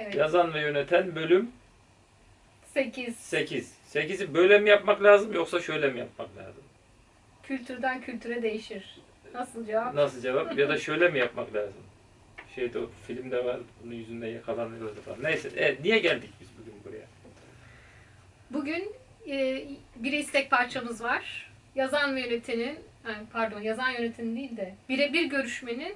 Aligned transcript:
Evet. 0.00 0.14
Yazan 0.14 0.54
ve 0.54 0.60
yöneten 0.60 1.16
bölüm 1.16 1.50
8. 2.74 3.16
8. 3.16 3.74
8'i 3.94 4.34
böyle 4.34 4.58
mi 4.58 4.70
yapmak 4.70 5.02
lazım 5.02 5.32
yoksa 5.32 5.60
şöyle 5.60 5.88
mi 5.88 5.98
yapmak 5.98 6.36
lazım? 6.36 6.62
Kültürden 7.42 8.00
kültüre 8.00 8.42
değişir. 8.42 9.00
Nasıl 9.34 9.66
cevap? 9.66 9.94
Nasıl 9.94 10.20
cevap? 10.20 10.58
ya 10.58 10.68
da 10.68 10.78
şöyle 10.78 11.08
mi 11.08 11.18
yapmak 11.18 11.54
lazım? 11.54 11.82
Şeyde 12.54 12.78
o 12.78 12.90
filmde 13.06 13.44
var, 13.44 13.60
bunun 13.84 13.94
yüzünden 13.94 14.26
yakalanıyordu 14.28 15.00
falan. 15.00 15.22
Neyse, 15.22 15.50
evet, 15.56 15.80
niye 15.84 15.98
geldik 15.98 16.30
biz 16.40 16.48
bugün 16.58 16.74
buraya? 16.84 17.06
Bugün 18.50 18.92
e, 19.28 19.64
bir 19.96 20.12
istek 20.12 20.50
parçamız 20.50 21.02
var. 21.02 21.50
Yazan 21.74 22.16
ve 22.16 22.20
yönetenin, 22.20 22.78
yani 23.08 23.26
pardon 23.32 23.60
yazan 23.60 23.90
yönetenin 23.90 24.36
değil 24.36 24.56
de 24.56 24.74
birebir 24.88 25.24
görüşmenin 25.24 25.94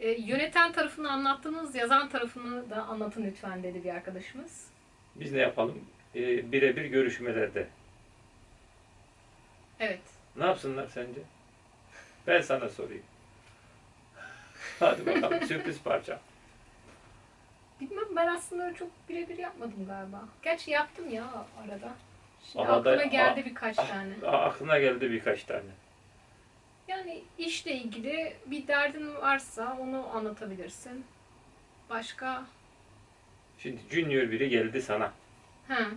e, 0.00 0.10
yöneten 0.10 0.72
tarafını 0.72 1.10
anlattınız, 1.10 1.74
yazan 1.74 2.08
tarafını 2.08 2.70
da 2.70 2.82
anlatın 2.82 3.24
lütfen 3.24 3.62
dedi 3.62 3.84
bir 3.84 3.94
arkadaşımız. 3.94 4.66
Biz 5.16 5.32
ne 5.32 5.38
yapalım? 5.40 5.84
Ee, 6.14 6.52
birebir 6.52 6.84
görüşmelerde. 6.84 7.66
Evet. 9.80 10.00
Ne 10.36 10.46
yapsınlar 10.46 10.86
sence? 10.86 11.20
Ben 12.26 12.40
sana 12.40 12.68
sorayım. 12.68 13.02
Hadi 14.80 15.06
bakalım, 15.06 15.42
sürpriz 15.46 15.82
parça. 15.82 16.20
Bilmem 17.80 18.16
ben 18.16 18.26
aslında 18.26 18.74
çok 18.74 18.88
birebir 19.08 19.38
yapmadım 19.38 19.86
galiba. 19.88 20.24
Gerçi 20.42 20.70
yaptım 20.70 21.10
ya 21.10 21.24
arada. 21.64 21.92
Şimdi 22.52 22.64
Arada- 22.64 22.90
aklıma 22.90 23.04
geldi 23.04 23.44
birkaç 23.46 23.76
tane. 23.76 24.14
Aa, 24.26 24.44
aklına 24.44 24.78
geldi 24.78 25.10
birkaç 25.10 25.44
tane. 25.44 25.70
Yani 26.90 27.22
işle 27.38 27.72
ilgili 27.72 28.32
bir 28.46 28.66
derdin 28.66 29.14
varsa 29.14 29.76
onu 29.80 30.06
anlatabilirsin. 30.16 31.04
Başka? 31.90 32.44
Şimdi 33.58 33.80
junior 33.90 34.30
biri 34.30 34.48
geldi 34.48 34.82
sana. 34.82 35.12
Ha, 35.68 35.90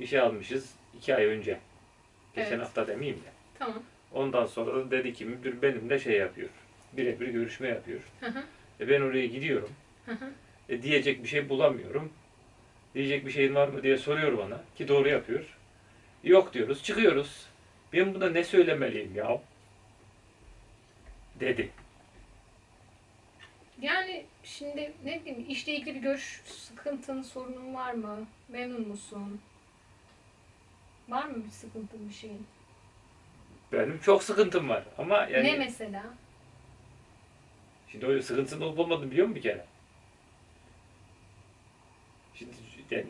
İşe 0.00 0.20
almışız 0.20 0.74
iki 0.98 1.14
ay 1.16 1.24
önce. 1.24 1.58
Geçen 2.34 2.50
Evet. 2.50 2.60
hafta 2.60 2.86
demeyeyim 2.86 3.18
de. 3.20 3.28
tamam. 3.58 3.82
Ondan 4.12 4.46
sonra 4.46 4.74
da 4.76 4.90
dedi 4.90 5.12
ki 5.12 5.24
müdür 5.24 5.62
benimle 5.62 5.98
şey 5.98 6.16
yapıyor. 6.18 6.48
Birebir 6.92 7.28
görüşme 7.28 7.68
yapıyor. 7.68 8.00
Hı 8.20 8.26
hı, 8.26 8.42
E 8.80 8.88
ben 8.88 9.00
oraya 9.00 9.26
gidiyorum. 9.26 9.70
hı 10.06 10.12
hı. 10.12 10.30
E 10.68 10.82
diyecek 10.82 11.22
bir 11.22 11.28
şey 11.28 11.48
bulamıyorum. 11.48 12.12
Diyecek 12.94 13.26
bir 13.26 13.30
şeyin 13.30 13.54
var 13.54 13.68
mı 13.68 13.82
diye 13.82 13.96
soruyor 13.98 14.38
bana. 14.38 14.60
Ki 14.78 14.88
doğru 14.88 15.08
yapıyor. 15.08 15.56
Yok 16.24 16.54
diyoruz. 16.54 16.82
Çıkıyoruz. 16.82 17.46
Ben 17.92 18.14
buna 18.14 18.30
ne 18.30 18.44
söylemeliyim 18.44 19.14
ya? 19.16 19.40
Dedi. 21.40 21.70
Yani 23.80 24.24
şimdi 24.44 24.92
ne 25.04 25.20
bileyim 25.20 25.44
işle 25.48 25.72
ilgili 25.74 26.00
görüş 26.00 26.40
sıkıntın, 26.46 27.22
sorunun 27.22 27.74
var 27.74 27.92
mı? 27.92 28.26
Memnun 28.48 28.88
musun? 28.88 29.40
Var 31.08 31.24
mı 31.24 31.44
bir 31.44 31.50
sıkıntın, 31.50 32.08
bir 32.08 32.14
şeyin? 32.14 32.46
Benim 33.72 34.00
çok 34.00 34.22
sıkıntım 34.22 34.68
var. 34.68 34.84
Ama 34.98 35.16
yani 35.16 35.44
Ne 35.44 35.56
mesela? 35.56 36.04
şimdi 37.92 38.06
o 38.06 38.22
sıkıntısının 38.22 38.60
olup 38.60 38.78
olmadığını 38.78 39.10
biliyor 39.10 39.26
musun 39.26 39.36
bir 39.36 39.42
kere? 39.42 39.64
Şimdi 42.34 42.52
yani 42.90 43.06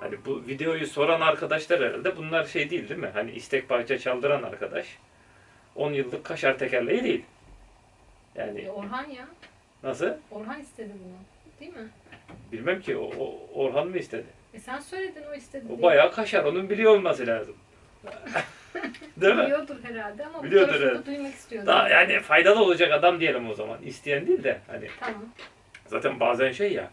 hani 0.00 0.24
bu 0.24 0.46
videoyu 0.46 0.86
soran 0.86 1.20
arkadaşlar 1.20 1.80
herhalde 1.80 2.16
bunlar 2.16 2.44
şey 2.44 2.70
değil 2.70 2.88
değil 2.88 3.00
mi? 3.00 3.10
Hani 3.14 3.32
istek 3.32 3.68
parça 3.68 3.98
çaldıran 3.98 4.42
arkadaş 4.42 4.98
10 5.76 5.92
yıllık 5.92 6.24
kaşar 6.24 6.58
tekerleği 6.58 7.04
değil. 7.04 7.24
Yani 8.34 8.60
E, 8.60 8.70
Orhan 8.70 9.10
ya. 9.10 9.28
nasıl? 9.82 10.10
Orhan 10.30 10.60
istedi 10.60 10.90
bunu. 11.04 11.16
Değil 11.60 11.72
mi? 11.84 11.88
Bilmem 12.52 12.80
ki 12.80 12.96
o, 12.96 13.10
o 13.18 13.40
Orhan 13.54 13.88
mı 13.88 13.98
istedi? 13.98 14.26
E 14.54 14.58
sen 14.58 14.80
söyledin 14.80 15.22
o 15.30 15.34
istedi 15.34 15.64
O 15.78 15.82
bayağı 15.82 16.12
kaşar. 16.12 16.44
Onun 16.44 16.70
biliyor 16.70 16.92
olması 16.96 17.26
lazım. 17.26 17.56
Değil 19.16 19.34
mi? 19.34 19.42
Biliyordur 19.44 19.76
herhalde 19.82 20.26
ama 20.26 20.42
Biliyordur, 20.44 20.74
bu 20.74 20.80
da 20.94 21.06
duymak 21.06 21.34
istiyordu. 21.34 21.66
Daha 21.66 21.88
yani 21.88 22.20
faydalı 22.20 22.62
olacak 22.64 22.92
adam 22.92 23.20
diyelim 23.20 23.50
o 23.50 23.54
zaman. 23.54 23.82
İsteyen 23.82 24.26
değil 24.26 24.44
de 24.44 24.60
hani 24.66 24.88
Tamam. 25.00 25.24
zaten 25.86 26.20
bazen 26.20 26.52
şey 26.52 26.72
ya 26.72 26.90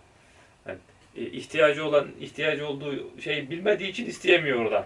hani, 0.66 0.78
e, 1.18 1.22
ihtiyacı 1.22 1.86
olan 1.86 2.08
ihtiyacı 2.20 2.68
olduğu 2.68 3.22
şey 3.22 3.50
bilmediği 3.50 3.90
için 3.90 4.06
isteyemiyor 4.06 4.72
da 4.72 4.86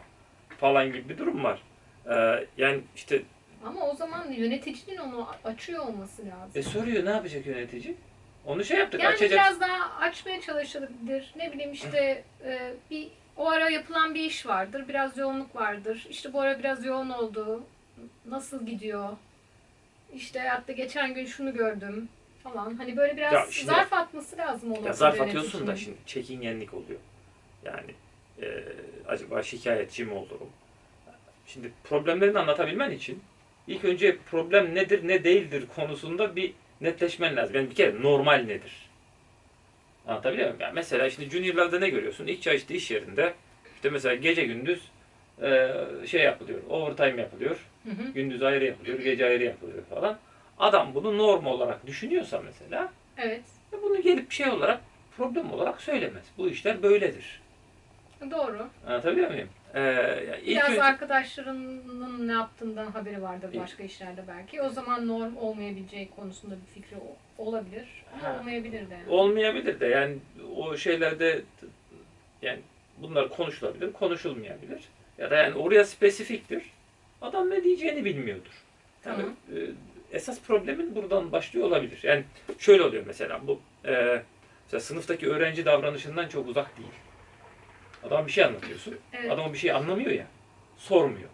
falan 0.57 0.85
gibi 0.93 1.09
bir 1.09 1.17
durum 1.17 1.43
var. 1.43 1.61
Ee, 2.09 2.45
yani 2.57 2.81
işte 2.95 3.21
Ama 3.65 3.89
o 3.89 3.95
zaman 3.95 4.31
yöneticinin 4.31 4.97
onu 4.97 5.27
açıyor 5.43 5.85
olması 5.87 6.21
lazım. 6.25 6.51
e, 6.55 6.63
soruyor 6.63 7.05
ne 7.05 7.09
yapacak 7.09 7.45
yönetici? 7.45 7.95
Onu 8.45 8.63
şey 8.63 8.79
yaptık 8.79 9.03
Yani 9.03 9.13
açacak. 9.13 9.31
biraz 9.31 9.59
daha 9.61 9.95
açmaya 9.99 10.41
çalışılabilir. 10.41 11.33
Ne 11.35 11.53
bileyim 11.53 11.71
işte 11.71 12.23
e, 12.45 12.73
bir 12.91 13.07
o 13.37 13.49
ara 13.49 13.69
yapılan 13.69 14.15
bir 14.15 14.19
iş 14.23 14.45
vardır. 14.45 14.87
Biraz 14.87 15.17
yoğunluk 15.17 15.55
vardır. 15.55 16.07
İşte 16.09 16.33
bu 16.33 16.41
ara 16.41 16.59
biraz 16.59 16.85
yoğun 16.85 17.09
oldu. 17.09 17.63
Nasıl 18.25 18.65
gidiyor? 18.65 19.09
İşte 20.13 20.39
hatta 20.39 20.71
geçen 20.73 21.13
gün 21.13 21.25
şunu 21.25 21.53
gördüm 21.53 22.09
falan. 22.43 22.75
Hani 22.75 22.97
böyle 22.97 23.17
biraz 23.17 23.33
Ya 23.33 23.45
şimdi- 23.51 23.67
zarf 23.67 23.93
atması 23.93 24.37
lazım 24.37 24.71
onun 24.71 24.83
Ya 24.85 24.93
zarf 24.93 25.21
atıyorsun 25.21 25.67
da 25.67 25.75
şimdi 25.75 25.97
çekingenlik 26.05 26.73
oluyor. 26.73 26.99
Yani 27.65 27.91
e, 28.41 28.63
acaba 29.07 29.43
şikayetçi 29.43 30.05
mi 30.05 30.13
olurum? 30.13 30.49
Şimdi 31.47 31.71
problemlerini 31.83 32.39
anlatabilmen 32.39 32.91
için 32.91 33.23
ilk 33.67 33.85
önce 33.85 34.17
problem 34.31 34.75
nedir 34.75 35.07
ne 35.07 35.23
değildir 35.23 35.63
konusunda 35.75 36.35
bir 36.35 36.53
netleşmen 36.81 37.35
lazım. 37.35 37.55
Yani 37.55 37.69
bir 37.69 37.75
kere 37.75 38.01
normal 38.01 38.37
nedir? 38.37 38.89
Anlatabiliyor 40.07 40.47
muyum? 40.47 40.61
Yani 40.61 40.73
mesela 40.75 41.09
şimdi 41.09 41.29
juniorlarda 41.29 41.79
ne 41.79 41.89
görüyorsun? 41.89 42.27
İlk 42.27 42.41
çalıştığı 42.41 42.73
iş 42.73 42.91
yerinde 42.91 43.33
işte 43.75 43.89
mesela 43.89 44.15
gece 44.15 44.43
gündüz 44.45 44.81
e, 45.41 45.71
şey 46.07 46.23
yapılıyor, 46.23 46.59
overtime 46.69 47.21
yapılıyor. 47.21 47.57
Hı 47.83 47.89
hı. 47.91 48.11
Gündüz 48.13 48.43
ayrı 48.43 48.65
yapılıyor, 48.65 48.99
gece 48.99 49.25
ayrı 49.25 49.43
yapılıyor 49.43 49.83
falan. 49.89 50.17
Adam 50.59 50.93
bunu 50.93 51.17
norm 51.17 51.45
olarak 51.45 51.87
düşünüyorsa 51.87 52.41
mesela 52.45 52.93
Evet. 53.17 53.43
ya 53.73 53.81
bunu 53.81 54.01
gelip 54.01 54.31
şey 54.31 54.49
olarak 54.49 54.81
problem 55.17 55.51
olarak 55.53 55.81
söylemez. 55.81 56.23
Bu 56.37 56.49
işler 56.49 56.83
böyledir. 56.83 57.41
Doğru. 58.31 58.67
Anlatabiliyor 58.87 59.31
muyum? 59.31 59.49
Ee, 59.75 60.39
ilk 60.43 60.47
Biraz 60.57 60.69
önce- 60.69 60.83
arkadaşlarının 60.83 62.27
ne 62.27 62.31
yaptığından 62.31 62.85
haberi 62.91 63.21
vardır 63.21 63.59
başka 63.59 63.83
işlerde 63.83 64.23
belki. 64.27 64.61
O 64.61 64.69
zaman 64.69 65.07
norm 65.07 65.37
olmayabileceği 65.37 66.09
konusunda 66.15 66.55
bir 66.55 66.81
fikri 66.81 66.97
olabilir. 67.37 67.87
Ama 68.13 68.23
Ha. 68.23 68.39
olmayabilir 68.39 68.89
de. 68.89 68.93
yani. 68.93 69.09
olmayabilir 69.09 69.79
de 69.79 69.85
yani 69.87 70.17
o 70.55 70.77
şeylerde 70.77 71.41
yani 72.41 72.59
bunlar 72.97 73.29
konuşulabilir, 73.29 73.93
konuşulmayabilir. 73.93 74.79
Ya 75.17 75.31
da 75.31 75.35
yani 75.35 75.55
oraya 75.55 75.85
spesifiktir. 75.85 76.63
Adam 77.21 77.49
ne 77.49 77.63
diyeceğini 77.63 78.05
bilmiyordur. 78.05 78.63
Yani, 79.05 79.17
Tamam. 79.17 79.35
e, 79.55 79.57
esas 80.17 80.41
problemin 80.41 80.95
buradan 80.95 81.31
başlıyor 81.31 81.67
olabilir. 81.67 81.99
Yani 82.03 82.23
şöyle 82.59 82.83
oluyor 82.83 83.03
mesela 83.07 83.47
bu 83.47 83.59
e, 83.85 84.21
mesela 84.65 84.81
sınıftaki 84.81 85.27
öğrenci 85.29 85.65
davranışından 85.65 86.27
çok 86.27 86.47
uzak 86.49 86.77
değil. 86.77 86.89
Adam 88.07 88.27
bir 88.27 88.31
şey 88.31 88.43
anlatıyorsun. 88.43 88.97
Evet. 89.13 89.31
Adam 89.31 89.49
o 89.49 89.53
bir 89.53 89.57
şey 89.57 89.71
anlamıyor 89.71 90.11
ya. 90.11 90.27
Sormuyor. 90.77 91.29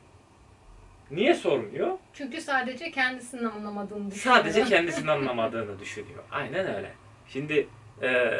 Niye 1.12 1.34
sormuyor? 1.34 1.98
Çünkü 2.14 2.42
sadece 2.42 2.92
kendisinin 2.92 3.44
anlamadığını 3.44 4.12
düşünüyor. 4.12 4.38
Sadece 4.38 4.64
kendisinin 4.64 5.08
anlamadığını 5.08 5.80
düşünüyor. 5.80 6.24
Aynen 6.32 6.76
öyle. 6.76 6.92
Şimdi 7.28 7.68
e, 8.02 8.32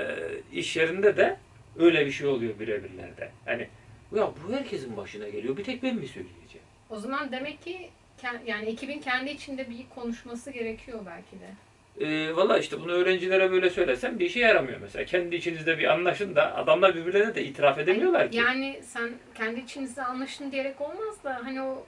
iş 0.52 0.78
yerinde 0.78 1.18
de 1.18 1.38
öyle 1.80 2.06
bir 2.06 2.12
şey 2.12 2.28
oluyor 2.28 2.59
birebirlerde. 2.59 3.31
Yani 3.47 3.68
ya 4.16 4.31
bu 4.48 4.53
herkesin 4.53 4.98
başına 4.98 5.30
geliyor. 5.30 5.58
Bir 5.58 5.63
tek 5.63 5.84
ben 5.84 5.96
mi 5.96 6.08
söyleyeceğim? 6.08 6.68
O 6.90 7.00
zaman 7.00 7.31
demek 7.31 7.63
ki 7.63 7.90
yani 8.46 8.66
ekibin 8.66 9.00
kendi 9.00 9.30
içinde 9.30 9.69
bir 9.69 9.86
konuşması 9.96 10.52
gerekiyor 10.52 11.00
belki 11.06 11.40
de. 11.40 11.50
E, 12.01 12.35
Valla 12.35 12.57
işte 12.57 12.81
bunu 12.81 12.91
öğrencilere 12.91 13.51
böyle 13.51 13.69
söylesem 13.69 14.19
bir 14.19 14.25
işe 14.25 14.39
yaramıyor 14.39 14.79
mesela. 14.81 15.06
Kendi 15.06 15.35
içinizde 15.35 15.78
bir 15.78 15.94
anlaşın 15.94 16.36
da 16.36 16.56
adamlar 16.56 16.95
birbirlerine 16.95 17.36
de 17.36 17.44
itiraf 17.44 17.80
edemiyorlar 17.80 18.31
ki. 18.31 18.38
Yani 18.38 18.80
sen 18.83 19.09
kendi 19.36 19.59
içinizde 19.59 20.03
anlaşın 20.03 20.51
diyerek 20.51 20.81
olmaz 20.81 21.24
da 21.24 21.39
hani 21.44 21.62
o 21.62 21.86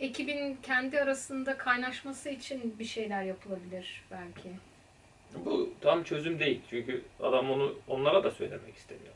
ekibin 0.00 0.58
kendi 0.62 1.00
arasında 1.00 1.56
kaynaşması 1.56 2.28
için 2.28 2.74
bir 2.78 2.84
şeyler 2.84 3.22
yapılabilir 3.22 4.04
belki. 4.10 4.48
Bu 5.44 5.70
tam 5.80 6.02
çözüm 6.02 6.38
değil. 6.38 6.60
Çünkü 6.70 7.02
adam 7.20 7.50
onu 7.50 7.74
onlara 7.88 8.24
da 8.24 8.30
söylemek 8.30 8.76
istemiyor. 8.76 9.12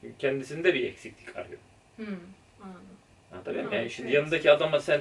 Çünkü 0.00 0.18
kendisinde 0.18 0.74
bir 0.74 0.84
eksiklik 0.84 1.36
arıyor. 1.36 1.58
Hmm, 1.96 2.06
anladım. 2.62 2.96
Anlatabiliyor 3.32 3.64
muyum? 3.64 3.80
Yani 3.80 3.90
şimdi 3.90 4.08
evet. 4.08 4.16
yanındaki 4.16 4.50
adama 4.50 4.80
sen 4.80 5.00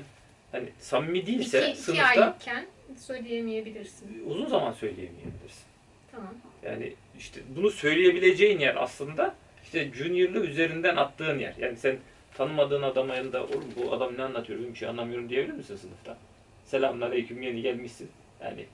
hani 0.52 0.70
samimi 0.80 1.28
değilse 1.28 1.62
İki, 1.62 1.72
iki 1.72 1.82
sınıfta 1.82 2.06
aylıkken 2.06 2.66
söyleyemeyebilirsin. 2.98 4.24
uzun 4.30 4.46
zaman 4.46 4.72
söyleyemeyebilirsin. 4.72 5.64
Tamam. 6.12 6.34
Yani 6.64 6.94
işte 7.20 7.42
bunu 7.56 7.72
söyleyebileceğin 7.72 8.60
yer 8.60 8.84
aslında 8.84 9.36
işte 9.64 9.92
junior'lı 9.94 10.46
üzerinden 10.46 10.96
attığın 10.96 11.40
yer. 11.40 11.56
Yani 11.60 11.78
sen 11.78 11.98
tanımadığın 12.34 12.82
adama 12.82 13.16
yanında 13.16 13.44
oğlum 13.44 13.66
bu 13.76 13.94
adam 13.94 14.18
ne 14.18 14.24
anlatıyor 14.24 14.60
bir 14.60 14.76
şey 14.76 14.88
anlamıyorum 14.90 15.30
diyebilir 15.30 15.54
misin 15.54 15.76
sınıfta? 15.76 16.18
Selamünaleyküm 16.66 17.42
yeni 17.42 17.62
gelmişsin. 17.62 18.10
Yani 18.44 18.66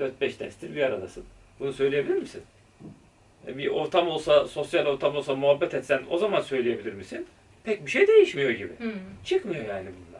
4-5 0.00 0.38
derstir 0.38 0.76
bir 0.76 0.82
aradasın. 0.82 1.24
Bunu 1.60 1.72
söyleyebilir 1.72 2.14
misin? 2.14 2.42
bir 3.48 3.66
ortam 3.66 4.08
olsa, 4.08 4.48
sosyal 4.48 4.86
ortam 4.86 5.16
olsa 5.16 5.34
muhabbet 5.34 5.74
etsen 5.74 6.02
o 6.10 6.18
zaman 6.18 6.40
söyleyebilir 6.40 6.92
misin? 6.92 7.26
Pek 7.64 7.86
bir 7.86 7.90
şey 7.90 8.06
değişmiyor 8.06 8.50
gibi. 8.50 8.72
Hı. 8.78 8.92
Çıkmıyor 9.24 9.68
yani 9.68 9.88
bunlar. 10.08 10.13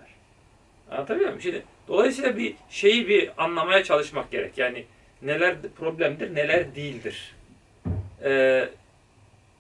Anlatabiliyor 0.91 1.29
muyum? 1.29 1.43
Şimdi 1.43 1.63
dolayısıyla 1.89 2.37
bir 2.37 2.55
şeyi 2.71 3.09
bir 3.09 3.45
anlamaya 3.45 3.85
çalışmak 3.85 4.31
gerek. 4.31 4.59
Yani 4.59 4.85
neler 5.23 5.57
problemdir, 5.77 6.35
neler 6.35 6.75
değildir. 6.75 7.35
Ee, 8.25 8.69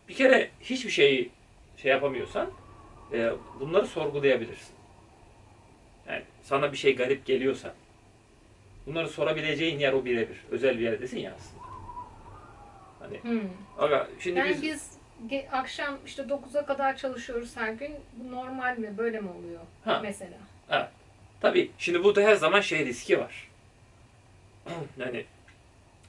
bir 0.09 0.15
kere 0.15 0.50
hiçbir 0.61 0.91
şeyi 0.91 1.31
şey 1.76 1.91
yapamıyorsan 1.91 2.50
e, 3.12 3.32
bunları 3.61 3.87
sorgulayabilirsin. 3.87 4.75
Yani 6.09 6.23
sana 6.43 6.73
bir 6.73 6.76
şey 6.76 6.97
garip 6.97 7.26
geliyorsa 7.26 7.75
bunları 8.87 9.09
sorabileceğin 9.09 9.79
yer 9.79 9.93
o 9.93 10.05
birebir. 10.05 10.37
Özel 10.50 10.79
bir 10.79 10.85
yerdesin 10.85 11.19
ya 11.19 11.35
aslında. 11.37 11.65
Hani 12.99 13.19
Hı. 13.35 13.47
aga 13.79 14.09
şimdi 14.21 14.38
Yani 14.38 14.50
biz, 14.50 14.62
biz 14.62 14.91
akşam 15.53 15.99
işte 16.06 16.23
9'a 16.23 16.67
kadar 16.67 16.97
çalışıyoruz 16.97 17.56
her 17.56 17.73
gün. 17.73 17.97
Bu 18.17 18.32
normal 18.32 18.79
mi? 18.79 18.99
Böyle 18.99 19.21
mi 19.21 19.31
oluyor? 19.31 19.61
Ha. 19.85 20.00
Mesela. 20.03 20.37
Tabii 21.40 21.70
şimdi 21.78 22.04
burada 22.04 22.20
her 22.22 22.34
zaman 22.34 22.60
şey 22.60 22.86
riski 22.86 23.19
var. 23.20 23.48
Yani 24.98 25.25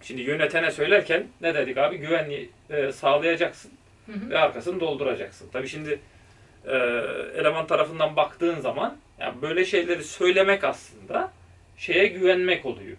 şimdi 0.01 0.21
yönetene 0.21 0.71
söylerken 0.71 1.27
ne 1.41 1.53
dedik 1.55 1.77
abi? 1.77 1.97
Güvenliği 1.97 2.49
e, 2.69 2.91
sağlayacaksın 2.91 3.71
Hı 4.05 4.11
hı. 4.11 4.29
ve 4.29 4.37
arkasını 4.39 4.79
dolduracaksın. 4.79 5.49
Tabii 5.53 5.67
şimdi 5.67 5.99
e, 6.65 6.75
eleman 7.35 7.67
tarafından 7.67 8.15
baktığın 8.15 8.59
zaman 8.59 8.97
yani 9.19 9.41
böyle 9.41 9.65
şeyleri 9.65 10.03
söylemek 10.03 10.63
aslında 10.63 11.31
şeye 11.77 12.07
güvenmek 12.07 12.65
oluyor. 12.65 12.97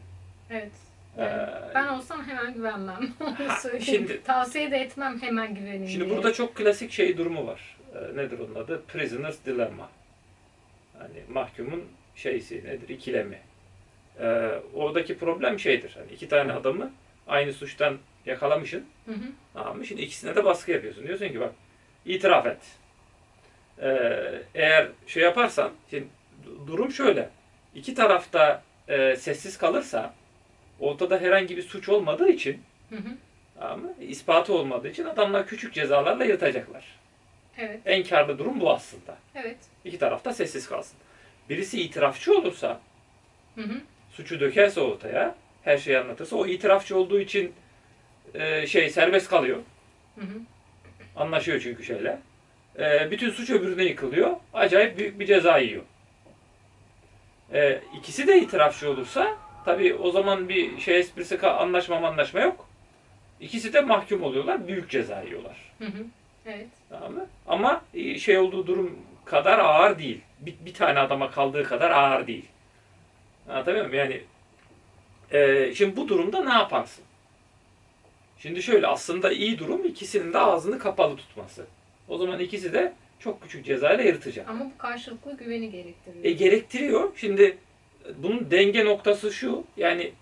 Evet. 0.50 0.70
Yani 1.19 1.31
Ee, 1.32 1.75
ben 1.75 1.87
olsam 1.88 2.25
hemen 2.29 2.55
güvenmem. 2.55 3.00
Şimdi- 3.84 4.22
Tavsiye 4.22 4.70
de 4.70 4.76
etmem 4.76 5.22
hemen 5.22 5.55
güvenin 5.55 5.87
Şimdi 5.87 6.05
diye. 6.05 6.17
burada 6.17 6.32
çok 6.32 6.55
klasik 6.55 6.93
şey 6.93 7.19
durumu 7.19 7.46
var. 7.46 7.76
E, 7.94 8.17
nedir 8.17 8.38
onun 8.38 8.55
adı? 8.55 8.82
Prisoner's 8.88 9.37
Dilemma. 9.46 9.88
Hani 10.99 11.22
mahkumun 11.29 11.84
şeysi 12.17 12.65
nedir? 12.65 12.89
İkilemi. 12.89 13.39
E, 14.21 14.27
oradaki 14.75 15.19
problem 15.19 15.59
şeydir. 15.59 15.93
Hani 15.99 16.13
iki 16.13 16.29
tane 16.29 16.53
adamı 16.53 16.93
aynı 17.29 17.53
suçtan 17.53 17.99
yakalamışsın. 18.27 18.85
Hı 19.07 19.13
hı. 19.13 19.27
Tamam 19.55 19.77
mı? 19.79 19.87
Şimdi 19.87 20.03
ikisine 20.03 20.37
de 20.37 20.45
baskı 20.45 20.73
yapıyorsun. 20.73 21.07
Diyorsun 21.07 21.29
ki 21.29 21.41
bak 21.41 21.53
itiraf 22.07 22.47
et. 22.47 22.59
Ee, 23.83 24.43
eğer 24.55 24.89
şey 25.07 25.23
yaparsan 25.23 25.73
şimdi 25.91 26.07
du- 26.47 26.67
durum 26.67 26.93
şöyle. 26.93 27.29
İki 27.75 27.95
tarafta 27.95 28.63
e, 28.89 29.17
sessiz 29.17 29.59
kalırsa 29.59 30.15
ortada 30.81 31.19
herhangi 31.21 31.57
bir 31.57 31.63
suç 31.63 31.89
olmadığı 31.89 32.29
için 32.29 32.63
Hı 32.91 32.97
hı. 32.97 33.77
mı? 33.79 33.95
ispatı 34.01 34.55
olmadığı 34.55 34.89
için 34.89 35.05
adamlar 35.05 35.47
küçük 35.47 35.75
cezalarla 35.75 36.25
yırtacaklar. 36.25 36.85
Evet. 37.59 37.81
En 37.87 38.03
karlı 38.05 38.39
durum 38.39 38.61
bu 38.61 38.71
aslında. 38.73 39.19
Evet. 39.35 39.57
İki 39.85 39.99
tarafta 39.99 40.33
sessiz 40.33 40.69
kalsın. 40.69 40.99
Birisi 41.50 41.82
itirafçı 41.82 42.38
olursa 42.38 42.81
Hı 43.54 43.60
hı. 43.60 43.81
suçu 44.12 44.40
dökerse 44.40 44.81
ortaya 44.81 45.34
her 45.64 45.78
şeyi 45.78 45.98
anlatırsa 45.98 46.37
o 46.37 46.46
itirafçı 46.46 46.98
olduğu 46.98 47.20
için 47.20 47.52
e, 48.34 48.66
şey 48.66 48.90
serbest 48.90 49.28
kalıyor. 49.28 49.58
Hı 50.14 50.20
hı. 50.20 50.40
Anlaşıyor 51.16 51.60
çünkü 51.60 51.84
şeyle. 51.84 52.19
Ee, 52.78 53.10
bütün 53.10 53.31
suç 53.31 53.50
öbürüne 53.50 53.84
yıkılıyor. 53.84 54.37
Acayip 54.54 54.98
büyük 54.98 55.20
bir 55.20 55.26
ceza 55.26 55.58
yiyor. 55.58 55.82
Ee, 57.52 57.81
ikisi 57.98 58.26
de 58.26 58.40
itirafçı 58.40 58.90
olursa 58.90 59.37
tabii 59.64 59.94
o 59.94 60.10
zaman 60.10 60.48
bir 60.48 60.81
şey 60.81 60.98
esprisi 60.98 61.46
anlaşma 61.46 61.96
anlaşma 61.96 62.40
yok. 62.40 62.69
İkisi 63.40 63.72
de 63.72 63.81
mahkum 63.81 64.22
oluyorlar. 64.22 64.69
Büyük 64.69 64.90
ceza 64.90 65.22
yiyorlar. 65.22 65.72
Hı 65.78 65.84
hı. 65.84 66.04
Evet. 66.46 66.66
Tamam 66.88 67.12
mı? 67.12 67.26
Ama 67.46 67.82
e, 67.94 68.19
şey 68.19 68.38
olduğu 68.38 68.66
durum 68.66 68.98
kadar 69.25 69.58
ağır 69.58 69.98
değil. 69.98 70.20
Bir, 70.41 70.55
bir 70.67 70.75
tane 70.75 70.99
adama 70.99 71.31
kaldığı 71.31 71.65
kadar 71.65 71.91
ağır 71.91 72.27
değil. 72.27 72.44
Anlatabiliyor 73.49 73.87
muyum? 73.87 73.99
Yani 73.99 74.23
e, 75.33 75.75
şimdi 75.75 75.97
bu 75.97 76.09
durumda 76.09 76.44
ne 76.44 76.53
yaparsın? 76.53 77.05
Şimdi 78.38 78.62
şöyle 78.62 78.87
aslında 78.87 79.33
iyi 79.33 79.59
durum 79.59 79.85
ikisinin 79.85 80.33
de 80.33 80.38
ağzını 80.38 80.79
kapalı 80.79 81.17
tutması. 81.17 81.67
O 82.09 82.19
zaman 82.19 82.41
ikisi 82.41 82.73
de 82.73 82.93
çok 83.19 83.43
küçük 83.43 83.65
cezayla 83.65 84.05
yırtacak. 84.05 84.49
Ama 84.49 84.65
bu 84.65 84.79
karşılıklı 84.79 85.37
güveni 85.37 85.71
gerektiriyor. 85.71 86.25
E, 86.25 86.33
gerektiriyor. 86.33 87.12
Şimdi 87.17 87.59
bunun 88.17 88.50
denge 88.50 88.85
noktası 88.85 89.32
şu. 89.32 89.65
Yani 89.77 90.12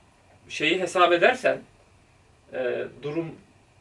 şeyi 0.48 0.80
hesap 0.80 1.12
edersen 1.12 1.58
e, 2.52 2.84
durum 3.02 3.34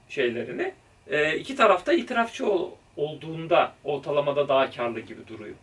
şeylerini 0.09 0.74
e, 1.07 1.38
iki 1.38 1.56
tarafta 1.56 1.94
itirafçı 1.94 2.50
ol- 2.50 2.71
olduğunda 2.97 3.74
ortalamada 3.83 4.47
daha 4.47 4.71
karlı 4.71 5.00
gibi 5.00 5.27
duruyor. 5.27 5.56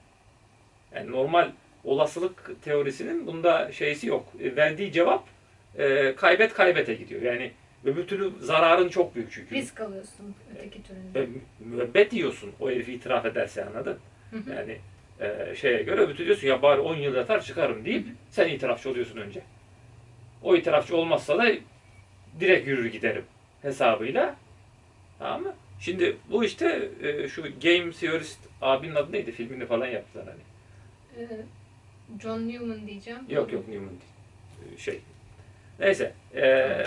Yani 0.94 1.10
normal 1.10 1.50
olasılık 1.84 2.62
teorisinin 2.64 3.26
bunda 3.26 3.72
şeysi 3.72 4.06
yok. 4.06 4.28
E, 4.40 4.56
verdiği 4.56 4.92
cevap 4.92 5.24
e, 5.78 6.14
kaybet 6.14 6.54
kaybete 6.54 6.94
gidiyor. 6.94 7.22
Yani 7.22 7.52
öbür 7.84 8.06
türlü 8.06 8.32
zararın 8.40 8.88
çok 8.88 9.14
büyük 9.14 9.32
çünkü. 9.32 9.54
Risk 9.54 9.80
alıyorsun 9.80 10.34
öteki 10.56 10.82
türünde. 10.82 11.20
E, 11.22 11.26
müebbet 11.60 12.12
yiyorsun 12.12 12.52
o 12.60 12.70
herifi 12.70 12.92
itiraf 12.92 13.26
ederse 13.26 13.64
anladın. 13.64 13.98
Hı 14.30 14.36
hı. 14.36 14.50
Yani 14.50 14.76
e, 15.20 15.54
şeye 15.56 15.82
göre 15.82 16.00
öbür 16.00 16.14
türlü 16.14 16.26
diyorsun 16.26 16.48
ya 16.48 16.62
bari 16.62 16.80
10 16.80 16.96
yıl 16.96 17.14
yatar 17.14 17.42
çıkarım 17.42 17.84
deyip 17.84 18.06
sen 18.30 18.48
itirafçı 18.48 18.90
oluyorsun 18.90 19.16
önce. 19.16 19.42
O 20.42 20.56
itirafçı 20.56 20.96
olmazsa 20.96 21.38
da 21.38 21.52
direkt 22.40 22.68
yürür 22.68 22.86
giderim 22.86 23.24
hesabıyla. 23.62 24.36
Tamam 25.18 25.42
mı? 25.42 25.54
Şimdi 25.80 26.16
bu 26.30 26.44
işte 26.44 26.88
e, 27.02 27.28
şu 27.28 27.42
Game 27.42 27.90
Theorist 28.00 28.38
abinin 28.62 28.94
adı 28.94 29.12
neydi? 29.12 29.32
Filmini 29.32 29.66
falan 29.66 29.86
yaptılar 29.86 30.26
hani. 30.26 30.40
Ee, 31.18 31.28
John 32.22 32.48
Newman 32.48 32.86
diyeceğim. 32.86 33.20
Yok 33.28 33.52
yok 33.52 33.68
Newman 33.68 33.90
değil. 33.90 34.74
Ee, 34.74 34.78
Şey. 34.78 35.00
Neyse. 35.80 36.12
ee, 36.34 36.84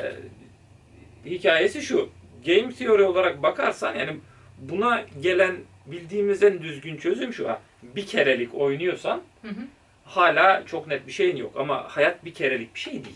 hikayesi 1.26 1.82
şu. 1.82 2.10
Game 2.46 2.74
teori 2.74 3.04
olarak 3.04 3.44
bakarsan 3.44 3.96
yani 3.96 4.18
buna 4.60 5.06
gelen 5.22 5.56
bildiğimiz 5.86 6.44
en 6.44 6.62
düzgün 6.62 6.98
çözüm 6.98 7.34
şu. 7.34 7.50
Ha, 7.50 7.62
bir 7.84 8.06
kerelik 8.06 8.56
oynuyorsan 8.56 9.22
Hı 9.42 9.48
hı. 9.48 9.62
hala 10.06 10.66
çok 10.66 10.88
net 10.88 11.08
bir 11.08 11.12
şeyin 11.12 11.36
yok. 11.36 11.54
Ama 11.58 11.84
hayat 11.90 12.26
bir 12.26 12.34
kerelik 12.34 12.76
bir 12.76 12.80
şey 12.80 12.94
değil. 12.94 13.16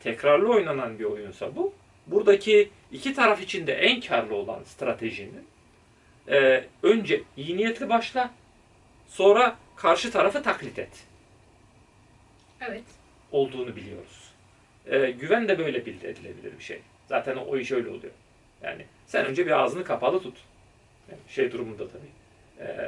Tekrarlı 0.00 0.48
oynanan 0.52 0.98
bir 0.98 1.04
oyunsa 1.04 1.56
bu. 1.56 1.72
Buradaki 2.06 2.70
iki 2.92 3.14
taraf 3.14 3.42
için 3.42 3.66
de 3.66 3.72
en 3.74 4.00
karlı 4.00 4.34
olan 4.34 4.62
stratejinin 4.64 5.44
ee, 6.28 6.64
önce 6.82 7.22
iyi 7.36 7.56
niyetli 7.56 7.88
başla 7.88 8.30
sonra 9.08 9.56
karşı 9.82 10.10
tarafı 10.12 10.42
taklit 10.42 10.78
et 10.78 11.04
Evet. 12.68 12.84
olduğunu 13.32 13.76
biliyoruz. 13.76 14.30
Ee, 14.86 15.10
güven 15.10 15.48
de 15.48 15.58
böyle 15.58 15.78
elde 15.78 15.90
edilebilir 16.10 16.58
bir 16.58 16.64
şey. 16.64 16.80
Zaten 17.08 17.36
o, 17.36 17.56
iş 17.56 17.72
öyle 17.72 17.88
oluyor. 17.88 18.12
Yani 18.62 18.84
sen 19.06 19.26
önce 19.26 19.46
bir 19.46 19.50
ağzını 19.50 19.84
kapalı 19.84 20.22
tut. 20.22 20.38
Yani 21.10 21.20
şey 21.28 21.52
durumunda 21.52 21.84
tabii. 21.88 22.10
Ee, 22.68 22.86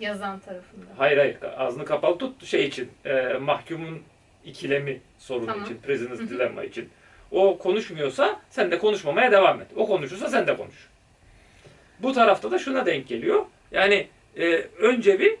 Yazan 0.00 0.38
tarafında. 0.38 0.84
hayır 0.98 1.18
hayır 1.18 1.36
ağzını 1.56 1.84
kapalı 1.84 2.18
tut 2.18 2.44
şey 2.44 2.66
için 2.66 2.90
e, 3.04 3.32
mahkumun 3.40 4.02
ikilemi 4.44 5.00
sorunu 5.18 5.46
Tamam. 5.46 5.64
için, 5.64 5.78
prisoners 5.78 6.18
Hı 6.18 6.22
hı. 6.24 6.28
dilemma 6.30 6.64
için. 6.64 6.90
O 7.30 7.58
konuşmuyorsa 7.58 8.40
sen 8.50 8.70
de 8.70 8.78
konuşmamaya 8.78 9.32
devam 9.32 9.60
et. 9.60 9.66
O 9.76 9.86
konuşursa 9.86 10.28
sen 10.28 10.46
de 10.46 10.56
konuş. 10.56 10.88
Bu 11.98 12.12
tarafta 12.12 12.50
da 12.50 12.58
şuna 12.58 12.86
denk 12.86 13.08
geliyor. 13.08 13.46
Yani 13.72 14.08
e, 14.38 14.46
önce 14.78 15.18
bir 15.20 15.36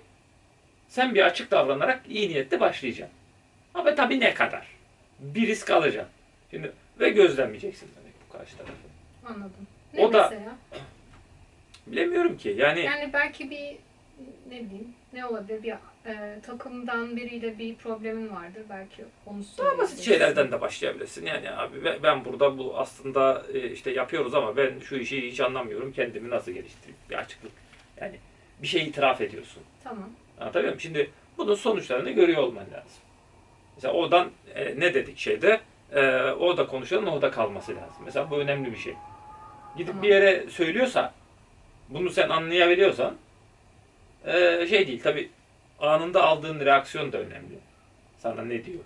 sen 0.90 1.14
bir 1.14 1.26
açık 1.26 1.50
davranarak 1.50 2.02
iyi 2.08 2.28
niyetle 2.28 2.60
başlayacaksın. 2.60 3.16
Ama 3.74 3.94
tabii 3.94 4.20
ne 4.20 4.34
kadar? 4.34 4.66
Bir 5.20 5.46
risk 5.46 5.70
alacaksın. 5.70 6.12
Şimdi 6.50 6.72
ve 7.00 7.10
gözlemleyeceksin 7.10 7.88
demek 8.00 8.12
bu 8.28 8.32
karşı 8.38 8.56
tarafı. 8.56 8.72
Anladım. 9.26 9.66
Ne 9.94 10.00
O 10.06 10.12
da- 10.12 10.30
mesela? 10.30 10.56
Bilemiyorum 11.86 12.36
ki. 12.38 12.54
Yani, 12.58 12.80
Yani 12.80 13.10
belki 13.12 13.50
bir 13.50 13.76
ne 14.50 14.60
bileyim 14.60 14.94
ne 15.12 15.26
olabilir 15.26 15.62
bir 15.62 15.72
e, 16.06 16.40
takımdan 16.46 17.16
biriyle 17.16 17.58
bir 17.58 17.74
problemin 17.74 18.30
vardır 18.30 18.62
belki 18.70 19.04
onu 19.26 19.42
Daha 19.58 19.78
basit 19.78 20.00
şeylerden 20.00 20.52
de 20.52 20.60
başlayabilirsin. 20.60 21.26
Yani 21.26 21.50
abi 21.50 21.84
ben- 21.84 22.02
ben 22.02 22.24
burada 22.24 22.58
bu 22.58 22.78
aslında 22.78 23.42
e, 23.54 23.70
işte 23.70 23.90
yapıyoruz 23.90 24.34
ama 24.34 24.56
ben 24.56 24.78
şu 24.78 24.96
işi 24.96 25.30
hiç 25.30 25.40
anlamıyorum. 25.40 25.92
Kendimi 25.92 26.30
nasıl 26.30 26.52
geliştireyim? 26.52 26.96
Bir 27.10 27.14
açıklık. 27.14 27.52
Yani 28.00 28.16
bir 28.62 28.66
şey 28.66 28.82
itiraf 28.82 29.20
ediyorsun. 29.20 29.62
Tamam. 29.84 30.10
Anlatabiliyor 30.40 30.72
muyum? 30.72 30.80
Şimdi 30.80 31.10
bunun 31.38 31.54
sonuçlarını 31.54 32.10
görüyor 32.10 32.42
olman 32.42 32.64
lazım. 32.64 33.02
Mesela 33.76 33.94
oradan 33.94 34.30
e, 34.54 34.80
ne 34.80 34.94
dedik 34.94 35.18
şeyde? 35.18 35.60
E, 35.92 36.00
orada 36.20 36.66
konuşalım, 36.66 37.08
orada 37.08 37.30
kalması 37.30 37.76
lazım. 37.76 38.02
Mesela 38.04 38.30
bu 38.30 38.38
önemli 38.38 38.72
bir 38.72 38.76
şey. 38.76 38.94
Gidip 39.76 39.88
Tamam. 39.88 40.02
bir 40.02 40.08
yere 40.08 40.50
söylüyorsa, 40.50 41.14
bunu 41.88 42.10
sen 42.10 42.28
anlayabiliyorsan, 42.28 43.16
e, 44.26 44.66
şey 44.66 44.86
değil 44.86 45.02
tabi 45.02 45.30
anında 45.80 46.24
aldığın 46.24 46.60
reaksiyon 46.60 47.12
da 47.12 47.18
önemli. 47.18 47.58
Sana 48.18 48.42
ne 48.42 48.64
diyor? 48.64 48.84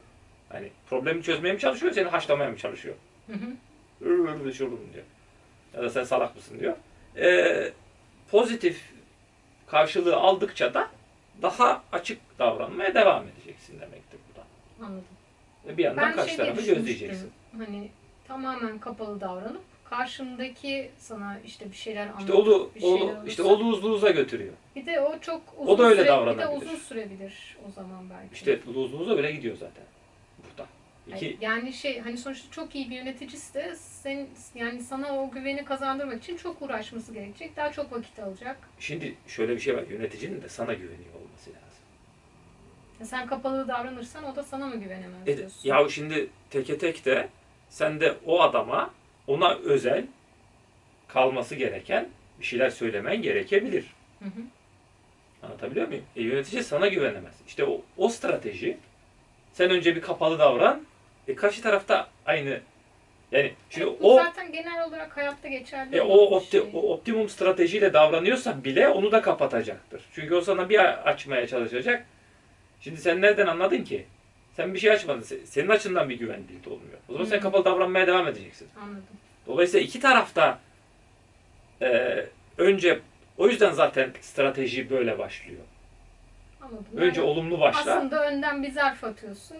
Hani 0.48 0.68
problemi 0.90 1.22
çözmeye 1.22 1.52
mi 1.52 1.58
çalışıyor, 1.58 1.92
seni 1.92 2.08
haşlamaya 2.08 2.50
mı 2.50 2.56
çalışıyor? 2.56 2.94
Hı 3.26 3.32
hı. 3.32 4.10
Öyle 4.10 4.52
şurum 4.52 4.80
diyor. 4.92 5.04
Ya 5.74 5.82
da 5.82 5.90
sen 5.90 6.04
salak 6.04 6.36
mısın 6.36 6.60
diyor. 6.60 6.76
Ee, 7.16 7.72
pozitif 8.30 8.80
karşılığı 9.66 10.16
aldıkça 10.16 10.74
da 10.74 10.90
daha 11.42 11.82
açık 11.92 12.38
davranmaya 12.38 12.94
devam 12.94 13.24
edeceksin 13.28 13.80
demektir 13.80 14.18
bu 14.32 14.38
da. 14.38 14.44
Anladım. 14.86 15.04
Ve 15.66 15.76
bir 15.76 15.84
yandan 15.84 16.04
Ben 16.04 16.16
karşı 16.16 16.28
şey 16.28 16.36
tarafı 16.36 16.62
gözleyeceksin. 16.62 17.30
Hani 17.58 17.88
tamamen 18.28 18.78
kapalı 18.78 19.20
davranıp 19.20 19.62
karşımdaki 19.84 20.90
sana 20.98 21.38
işte 21.46 21.70
bir 21.70 21.76
şeyler 21.76 22.06
anlatıp 22.06 22.20
İşte 22.20 22.32
olu, 22.32 22.70
bir 22.74 22.80
şeyler 22.80 22.94
olu, 23.00 23.10
olursa- 23.10 23.26
işte 23.26 23.42
olu 23.42 23.64
uzluğuza 23.64 24.10
götürüyor. 24.10 24.52
Bir 24.76 24.86
de 24.86 25.00
o 25.00 25.18
çok 25.18 25.42
uzun 25.58 25.72
O 25.72 25.78
da 25.78 25.82
öyle 25.82 26.04
süre, 26.04 26.32
Bir 26.32 26.38
de 26.38 26.48
uzun 26.48 26.76
sürebilir 26.76 27.56
o 27.68 27.72
zaman 27.72 28.10
belki. 28.10 28.34
İşte 28.34 28.60
uzluğuza 28.74 29.18
bile 29.18 29.32
gidiyor 29.32 29.56
zaten. 29.56 29.84
Burada. 30.38 30.68
İki, 31.16 31.36
Yani 31.40 31.72
şey 31.72 32.00
hani 32.00 32.18
sonuçta 32.18 32.50
çok 32.50 32.74
iyi 32.74 32.90
bir 32.90 32.96
yöneticisi 32.96 33.54
de 33.54 33.76
sen 33.76 34.26
yani 34.54 34.82
sana 34.82 35.18
o 35.18 35.30
güveni 35.30 35.64
kazandırmak 35.64 36.22
için 36.22 36.36
çok 36.36 36.62
uğraşması 36.62 37.14
gerekecek. 37.14 37.56
Daha 37.56 37.72
çok 37.72 37.92
vakit 37.92 38.18
alacak. 38.18 38.56
Şimdi 38.80 39.14
şöyle 39.26 39.54
bir 39.54 39.60
şey 39.60 39.76
var. 39.76 39.82
Yöneticinin 39.90 40.42
de 40.42 40.48
sana 40.48 40.72
güveniyor 40.72 41.14
sen 43.04 43.26
kapalı 43.26 43.68
davranırsan 43.68 44.24
o 44.24 44.36
da 44.36 44.42
sana 44.42 44.66
mı 44.66 44.76
güvenemez 44.76 45.28
E, 45.28 45.36
diyorsun? 45.38 45.60
ya 45.68 45.88
şimdi 45.88 46.26
teke 46.50 46.78
tek 46.78 47.04
de 47.04 47.28
sen 47.70 48.00
de 48.00 48.14
o 48.26 48.42
adama 48.42 48.90
ona 49.26 49.54
özel 49.54 50.04
kalması 51.08 51.54
gereken 51.54 52.08
bir 52.40 52.44
şeyler 52.44 52.70
söylemen 52.70 53.22
gerekebilir. 53.22 53.84
Hı 54.18 54.24
hı. 54.24 54.40
Anlatabiliyor 55.42 55.88
muyum? 55.88 56.04
E, 56.16 56.22
yönetici 56.22 56.62
sana 56.64 56.88
güvenemez. 56.88 57.34
İşte 57.46 57.64
o, 57.64 57.80
o 57.96 58.08
strateji 58.08 58.76
sen 59.52 59.70
önce 59.70 59.96
bir 59.96 60.00
kapalı 60.00 60.38
davran. 60.38 60.82
E, 61.28 61.34
karşı 61.34 61.62
tarafta 61.62 62.08
aynı 62.26 62.60
yani 63.32 63.52
şimdi 63.70 63.86
Evet, 63.88 64.00
bu 64.02 64.14
o 64.14 64.24
zaten 64.24 64.52
genel 64.52 64.88
olarak 64.88 65.16
hayatta 65.16 65.48
geçerli 65.48 65.96
e, 65.96 66.00
o, 66.00 66.38
opti- 66.40 66.50
şey. 66.50 66.70
o 66.74 66.92
optimum 66.92 67.28
stratejiyle 67.28 67.92
davranıyorsa 67.92 68.64
bile 68.64 68.88
onu 68.88 69.12
da 69.12 69.22
kapatacaktır. 69.22 70.02
Çünkü 70.14 70.34
o 70.34 70.40
sana 70.40 70.68
bir 70.68 71.08
açmaya 71.10 71.46
çalışacak. 71.46 72.06
Şimdi 72.80 73.00
sen 73.00 73.20
nereden 73.20 73.46
anladın 73.46 73.84
ki? 73.84 74.06
Sen 74.56 74.74
bir 74.74 74.78
şey 74.78 74.90
açmadın. 74.90 75.20
Se- 75.22 75.46
Senin 75.46 75.68
açından 75.68 76.08
bir 76.08 76.18
güven 76.18 76.48
değil 76.48 76.66
olmuyor. 76.66 76.98
O 77.08 77.12
zaman 77.12 77.24
sen 77.26 77.36
Hı. 77.38 77.40
kapalı 77.40 77.64
davranmaya 77.64 78.06
devam 78.06 78.28
edeceksin. 78.28 78.68
Anladım. 78.82 79.04
Dolayısıyla 79.46 79.86
iki 79.86 80.00
tarafta 80.00 80.58
e, 81.82 82.16
önce 82.58 83.00
o 83.38 83.48
yüzden 83.48 83.72
zaten 83.72 84.10
strateji 84.20 84.90
böyle 84.90 85.18
başlıyor. 85.18 85.60
Anladım. 86.62 86.84
Önce 86.96 87.20
Yani 87.20 87.30
olumlu 87.30 87.60
başla. 87.60 87.80
aslında 87.96 88.28
önden 88.28 88.62
bir 88.62 88.70
zarf 88.70 89.04
atıyorsun. 89.04 89.56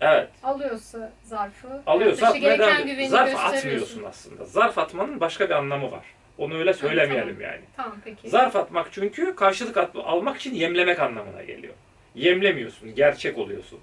Evet. 0.00 0.28
Alıyorsa 0.42 1.12
zarfı. 1.24 1.82
Alıyorsa 1.86 2.26
atmaya 2.26 2.38
gereken 2.40 2.68
devam 2.76 2.82
güveni 2.86 3.02
et. 3.04 3.10
Zarf 3.10 3.36
atmıyorsun 3.36 4.02
aslında. 4.04 4.44
Zarf 4.44 4.78
atmanın 4.78 5.20
başka 5.20 5.44
bir 5.48 5.54
anlamı 5.54 5.90
var. 5.92 6.04
Onu 6.38 6.58
öyle 6.58 6.74
söylemeyelim 6.74 7.40
yani. 7.40 7.60
Tamam 7.76 7.96
peki. 8.04 8.28
Zarf 8.28 8.56
atmak 8.56 8.88
çünkü 8.92 9.34
karşılık 9.36 9.76
at- 9.76 9.96
almak 9.96 10.36
için 10.36 10.54
yemlemek 10.54 11.00
anlamına 11.00 11.42
geliyor. 11.42 11.74
Yemlemiyorsun, 12.14 12.94
gerçek 12.94 13.38
oluyorsun. 13.38 13.80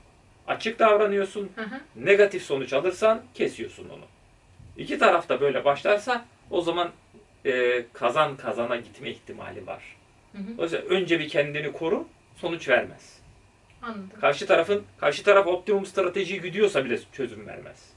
Açık 0.47 0.79
davranıyorsun, 0.79 1.51
Hı 1.55 1.61
hı. 1.61 1.79
negatif 1.95 2.43
sonuç 2.43 2.73
alırsan 2.73 3.21
kesiyorsun 3.33 3.89
onu. 3.89 4.05
İki 4.77 4.97
taraf 4.97 5.29
da 5.29 5.41
böyle 5.41 5.65
başlarsa 5.65 6.25
o 6.49 6.61
zaman 6.61 6.91
e, 7.45 7.85
kazan 7.93 8.37
kazana 8.37 8.75
gitme 8.75 9.09
ihtimali 9.09 9.67
var. 9.67 9.83
Hı 10.31 10.37
hı. 10.37 10.57
Dolayısıyla 10.57 10.85
önce 10.85 11.19
bir 11.19 11.29
kendini 11.29 11.71
koru, 11.71 12.07
sonuç 12.35 12.69
vermez. 12.69 13.19
Anladım. 13.81 14.09
Karşı 14.21 14.47
tarafın 14.47 14.83
karşı 14.99 15.23
taraf 15.23 15.47
optimum 15.47 15.85
stratejiyi 15.85 16.41
güdüyorsa 16.41 16.85
bile 16.85 16.99
çözüm 17.13 17.47
vermez. 17.47 17.89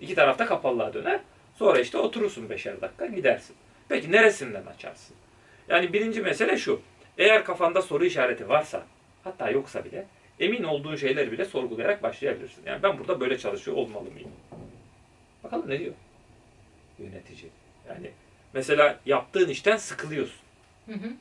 İki 0.00 0.14
taraf 0.14 0.38
da 0.38 0.46
kapalılığa 0.46 0.94
döner. 0.94 1.20
Sonra 1.58 1.80
işte 1.80 1.98
oturursun 1.98 2.50
beşer 2.50 2.80
dakika 2.80 3.06
gidersin. 3.06 3.56
Peki 3.88 4.12
neresinden 4.12 4.66
açarsın? 4.66 5.16
Yani 5.68 5.92
birinci 5.92 6.20
mesele 6.22 6.56
şu. 6.56 6.80
Eğer 7.18 7.44
kafanda 7.44 7.82
soru 7.82 8.04
işareti 8.04 8.48
varsa 8.48 8.86
hatta 9.26 9.50
yoksa 9.50 9.84
bile 9.84 10.06
emin 10.40 10.64
olduğun 10.64 10.96
şeyleri 10.96 11.32
bile 11.32 11.44
sorgulayarak 11.44 12.02
başlayabilirsin. 12.02 12.62
Yani 12.66 12.82
ben 12.82 12.98
burada 12.98 13.20
böyle 13.20 13.38
çalışıyor 13.38 13.76
olmalı 13.76 14.10
mıyım? 14.10 14.30
Bakalım 15.44 15.70
ne 15.70 15.78
diyor 15.78 15.94
yönetici. 16.98 17.50
Yani 17.88 18.10
mesela 18.52 19.00
yaptığın 19.06 19.48
işten 19.48 19.76
sıkılıyorsun. 19.76 20.40
Hı 20.86 20.92
hı. 20.92 21.12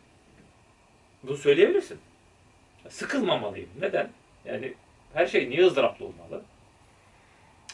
Bunu 1.24 1.38
söyleyebilirsin. 1.38 2.00
Sıkılmamalıyım. 2.90 3.70
Neden? 3.80 4.10
Yani 4.46 4.74
her 5.14 5.28
şey 5.28 5.50
niye 5.50 5.66
ızdıraplı 5.66 6.06
olmalı? 6.06 6.44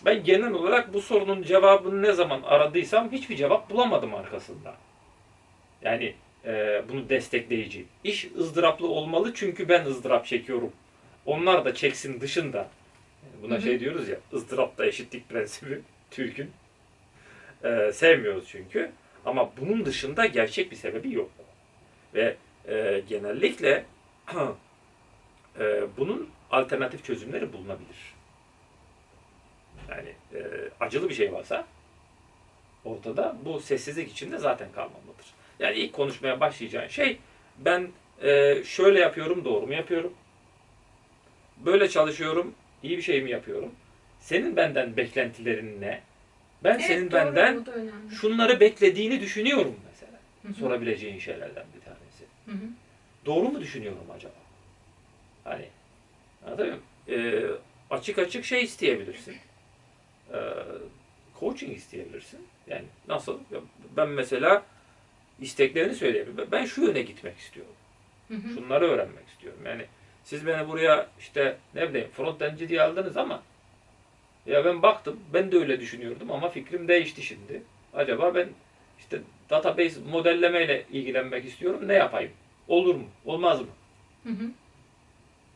Ben 0.06 0.24
genel 0.24 0.54
olarak 0.54 0.94
bu 0.94 1.02
sorunun 1.02 1.44
cevabını 1.44 2.02
ne 2.02 2.14
zaman 2.14 2.42
aradıysam 2.44 3.12
hiçbir 3.12 3.36
cevap 3.36 3.70
bulamadım 3.70 4.16
arkasında. 4.16 4.76
Yani 5.82 6.16
e, 6.45 6.83
bunu 6.89 7.10
destekleyici. 7.10 7.86
İş 8.03 8.27
ızdıraplı 8.38 8.88
olmalı 8.88 9.31
çünkü 9.36 9.69
ben 9.69 9.86
ızdırap 9.86 10.25
çekiyorum. 10.25 10.74
Onlar 11.25 11.65
da 11.65 11.75
çeksin 11.75 12.21
dışında. 12.21 12.69
Buna 13.43 13.53
Hı 13.53 13.57
hı. 13.57 13.62
şey 13.62 13.79
diyoruz 13.79 14.10
ya, 14.10 14.17
ızdırapta 14.33 14.86
eşitlik 14.86 15.29
prensibi 15.29 15.81
Türk'ün. 16.12 16.51
E, 17.63 17.91
sevmiyoruz 17.93 18.48
çünkü. 18.48 18.91
Ama 19.25 19.51
bunun 19.57 19.86
dışında 19.86 20.25
gerçek 20.25 20.71
bir 20.71 20.75
sebebi 20.75 21.13
yok. 21.13 21.29
Ve 22.13 22.36
e, 22.67 23.03
genellikle 23.10 23.86
e, 25.60 25.83
bunun 25.98 26.29
alternatif 26.51 27.05
çözümleri 27.05 27.53
bulunabilir. 27.53 28.13
Yani 29.89 30.13
e, 30.33 30.41
acılı 30.79 31.10
bir 31.10 31.13
şey 31.13 31.33
varsa 31.33 31.67
ortada 32.86 33.36
bu 33.45 33.60
sessizlik 33.60 34.12
içinde 34.12 34.38
zaten 34.38 34.71
kalmamalıdır. 34.71 35.25
Yani 35.62 35.75
ilk 35.75 35.94
konuşmaya 35.94 36.39
başlayacağın 36.39 36.88
şey 36.88 37.18
ben 37.58 37.88
e, 38.24 38.63
şöyle 38.63 39.00
yapıyorum 39.00 39.46
doğru 39.46 39.68
mu 39.68 39.74
yapıyorum? 39.74 40.13
Böyle 41.58 41.89
çalışıyorum 41.89 42.53
iyi 42.84 42.98
bir 42.98 43.01
şey 43.01 43.22
mi 43.22 43.32
yapıyorum? 43.32 43.72
Senin 44.20 44.56
benden 44.56 44.98
beklentilerin 44.98 45.82
ne? 45.82 46.01
Ben 46.63 46.74
Evet, 46.74 46.86
senin 46.86 47.12
doğru, 47.12 47.20
benden 47.20 47.65
şunları 48.22 48.60
beklediğini 48.60 49.20
düşünüyorum 49.22 49.75
mesela. 49.91 50.20
Hı 50.41 50.48
hı. 50.48 50.53
Sorabileceğin 50.53 51.20
şeylerden 51.20 51.65
bir 51.75 51.82
tanesi. 51.82 52.24
Hı 52.46 52.51
hı. 52.51 52.70
Doğru 53.25 53.50
mu 53.50 53.62
düşünüyorum 53.62 54.06
acaba? 54.15 54.34
Hani 55.44 55.65
anlatabiliyor 56.46 56.77
muyum? 57.08 57.24
Ee, 57.89 57.96
açık 57.96 58.20
açık 58.20 58.46
şey 58.46 58.63
isteyebilirsin. 58.63 59.36
Ee, 60.34 60.39
coaching 61.39 61.77
isteyebilirsin. 61.77 62.39
Yani 62.68 62.86
nasıl? 63.08 63.39
Ben 63.98 64.10
mesela 64.10 64.63
isteklerini 65.41 65.95
söyleyebilirim. 65.95 66.48
Ben 66.51 66.65
şu 66.65 66.81
yöne 66.81 67.01
gitmek 67.01 67.38
istiyorum. 67.38 67.74
Hı 68.27 68.33
hı. 68.33 68.53
Şunları 68.53 68.86
öğrenmek 68.86 69.27
istiyorum. 69.27 69.60
Yani 69.65 69.86
siz 70.24 70.48
beni 70.48 70.67
buraya 70.67 71.07
işte 71.19 71.57
ne 71.75 71.89
bileyim 71.89 72.07
frontendci 72.13 72.69
diye 72.69 72.81
aldınız 72.81 73.17
ama 73.17 73.43
ya 74.45 74.65
ben 74.65 74.81
baktım 74.81 75.19
ben 75.33 75.51
de 75.51 75.57
öyle 75.57 75.79
düşünüyordum 75.79 76.31
ama 76.31 76.50
fikrim 76.50 76.88
değişti 76.88 77.21
şimdi. 77.24 77.63
Acaba 77.93 78.36
ben 78.36 78.50
işte 79.00 79.21
database 79.50 80.00
modellemeyle 80.12 80.86
ilgilenmek 80.91 81.45
istiyorum. 81.45 81.88
Ne 81.88 81.93
yapayım? 81.93 82.31
Olur 82.67 82.95
mu? 82.95 83.05
Olmaz 83.25 83.62
mı? 83.62 83.67
Hı 84.24 84.29
hı. 84.29 84.51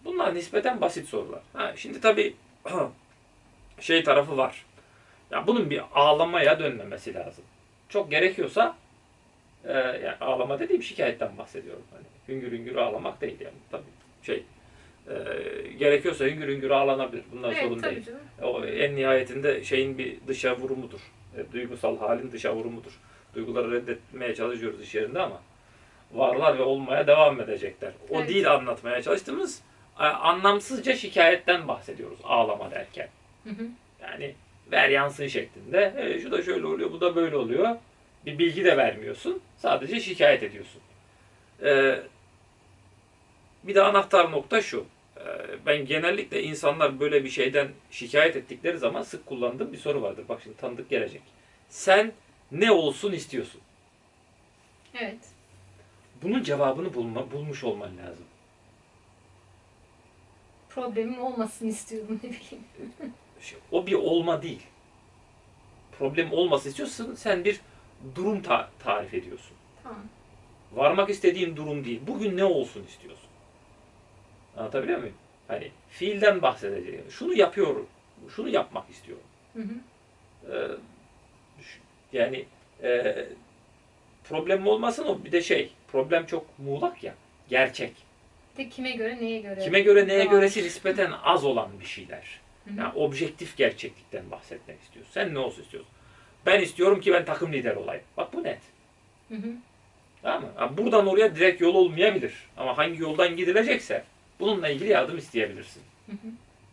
Bunlar 0.05 0.35
nispeten 0.35 0.81
basit 0.81 1.09
sorular. 1.09 1.41
Ha, 1.53 1.73
şimdi 1.75 2.01
tabii 2.01 2.35
şey 3.79 4.03
tarafı 4.03 4.37
var. 4.37 4.65
Ya 5.31 5.47
bunun 5.47 5.69
bir 5.69 5.81
ağlamaya 5.93 6.59
dönmemesi 6.59 7.13
lazım. 7.13 7.43
Çok 7.89 8.11
gerekiyorsa 8.11 8.75
e, 9.67 9.73
yani 9.73 10.15
ağlama 10.21 10.59
dediğim 10.59 10.83
şikayetten 10.83 11.37
bahsediyorum. 11.37 11.83
Hani 11.91 12.05
hüngür 12.27 12.51
hüngür 12.51 12.75
ağlamak 12.75 13.21
değil 13.21 13.37
yani 13.39 13.55
tabii 13.71 13.83
şey 14.23 14.43
e, 15.09 15.13
gerekiyorsa 15.79 16.25
hüngür 16.25 16.47
hüngür 16.47 16.69
ağlanabilir. 16.69 17.23
Bunlar 17.31 17.51
Evet 17.51 17.63
sorun 17.63 17.83
değil. 17.83 18.05
canım. 18.05 18.19
O 18.43 18.65
en 18.65 18.95
nihayetinde 18.95 19.63
şeyin 19.63 19.97
bir 19.97 20.17
dışa 20.27 20.57
vurumudur. 20.57 20.99
E, 21.37 21.53
duygusal 21.53 21.97
halin 21.97 22.31
dışa 22.31 22.55
vurumudur. 22.55 22.99
Duyguları 23.35 23.71
reddetmeye 23.71 24.35
çalışıyoruz 24.35 24.81
iş 24.81 24.95
yerinde 24.95 25.19
ama 25.21 25.41
varlar 26.13 26.57
ve 26.59 26.63
olmaya 26.63 27.07
devam 27.07 27.41
edecekler. 27.41 27.91
O 28.09 28.19
Evet. 28.19 28.29
değil 28.29 28.51
anlatmaya 28.51 29.01
çalıştığımız 29.01 29.61
anlamsızca 29.97 30.95
şikayetten 30.95 31.67
bahsediyoruz 31.67 32.19
ağlama 32.23 32.71
derken. 32.71 33.07
Hı 33.43 33.49
hı. 33.49 33.63
Yani 34.01 34.33
ver 34.71 34.89
yansın 34.89 35.27
şeklinde. 35.27 35.93
E, 35.97 36.19
şu 36.19 36.31
da 36.31 36.41
şöyle 36.43 36.65
oluyor, 36.65 36.91
bu 36.91 37.01
da 37.01 37.15
böyle 37.15 37.35
oluyor. 37.35 37.75
Bir 38.25 38.37
bilgi 38.37 38.63
de 38.63 38.77
vermiyorsun. 38.77 39.41
Sadece 39.57 39.99
şikayet 39.99 40.43
ediyorsun. 40.43 40.81
E, 41.63 41.99
bir 43.63 43.75
de 43.75 43.81
anahtar 43.81 44.31
nokta 44.31 44.61
şu. 44.61 44.85
E, 45.17 45.23
ben 45.65 45.85
genellikle 45.85 46.43
insanlar 46.43 46.99
böyle 46.99 47.23
bir 47.23 47.29
şeyden 47.29 47.67
şikayet 47.91 48.35
ettikleri 48.35 48.77
zaman 48.77 49.01
sık 49.01 49.25
kullandığım 49.25 49.73
bir 49.73 49.77
soru 49.77 50.01
vardır. 50.01 50.25
Bak 50.29 50.39
şimdi 50.43 50.57
tanıdık 50.57 50.89
gelecek. 50.89 51.21
Sen 51.69 52.13
ne 52.51 52.71
olsun 52.71 53.11
istiyorsun? 53.11 53.61
Evet. 54.93 55.19
Bunun 56.23 56.43
cevabını 56.43 56.93
bulma, 56.93 57.31
bulmuş 57.31 57.63
olman 57.63 57.97
lazım. 57.97 58.25
Problemim 60.69 61.19
olmasın 61.19 61.67
istiyorum 61.67 62.19
ne 62.23 62.29
bileyim. 62.29 62.65
Şey, 63.41 63.57
o 63.71 63.87
bir 63.87 63.93
olma 63.93 64.41
değil. 64.41 64.61
Problem 65.99 66.33
olması 66.33 66.69
istiyorsan 66.69 67.15
sen 67.15 67.45
bir 67.45 67.61
durum 68.15 68.41
ta- 68.41 68.69
tarif 68.79 69.13
ediyorsun. 69.13 69.57
Tamam. 69.83 70.03
Varmak 70.73 71.09
istediğin 71.09 71.55
durum 71.55 71.85
değil. 71.85 72.01
Bugün 72.07 72.37
ne 72.37 72.43
olsun 72.43 72.85
istiyorsun? 72.87 73.29
Anlatabiliyor 74.57 74.99
muyum? 74.99 75.15
Hani 75.47 75.71
fiilden 75.89 76.41
bahsedeceğim. 76.41 77.05
Şunu 77.11 77.33
yapıyorum. 77.33 77.87
Şunu 78.35 78.49
yapmak 78.49 78.89
istiyorum. 78.89 79.23
Hı 79.53 79.61
hı. 79.61 79.73
Ee, 80.51 80.71
yani 82.13 82.45
e, 82.83 83.15
problem 84.23 84.67
olmasın 84.67 85.05
o 85.05 85.23
bir 85.25 85.31
de 85.31 85.41
şey 85.41 85.71
problem 85.87 86.25
çok 86.25 86.59
muğlak 86.59 87.03
ya 87.03 87.15
gerçek. 87.49 87.91
De 88.57 88.69
kime 88.69 88.91
göre 88.91 89.17
neye 89.21 89.39
göre? 89.41 89.59
Kime 89.63 89.79
göre 89.79 90.07
neye 90.07 90.23
Tamam. 90.23 90.35
göresi 90.39 90.63
nispeten 90.63 91.11
az 91.23 91.45
olan 91.45 91.79
bir 91.79 91.85
şeyler. 91.85 92.39
Hı 92.65 92.73
hı. 92.73 92.79
Yani 92.79 92.93
objektif 92.95 93.57
gerçeklikten 93.57 94.31
bahsetmek 94.31 94.81
istiyorsun. 94.81 95.11
Sen 95.13 95.33
ne 95.33 95.39
olsun 95.39 95.61
istiyorsun? 95.61 95.91
Ben 96.45 96.61
istiyorum 96.61 97.01
ki 97.01 97.13
ben 97.13 97.25
takım 97.25 97.53
lider 97.53 97.75
olayım. 97.75 98.03
Bak 98.17 98.33
bu 98.33 98.43
net. 98.43 98.59
Hı 99.29 99.35
hı. 99.35 99.47
Tamam 100.21 100.41
mı? 100.41 100.49
Ha, 100.55 100.77
buradan 100.77 101.07
oraya 101.07 101.35
direkt 101.35 101.61
yol 101.61 101.75
olmayabilir. 101.75 102.33
Ama 102.57 102.77
hangi 102.77 103.01
yoldan 103.01 103.35
gidilecekse 103.37 104.03
bununla 104.39 104.69
ilgili 104.69 104.89
yardım 104.89 105.17
isteyebilirsin. 105.17 105.83
Hı 106.05 106.11
hı. 106.11 106.27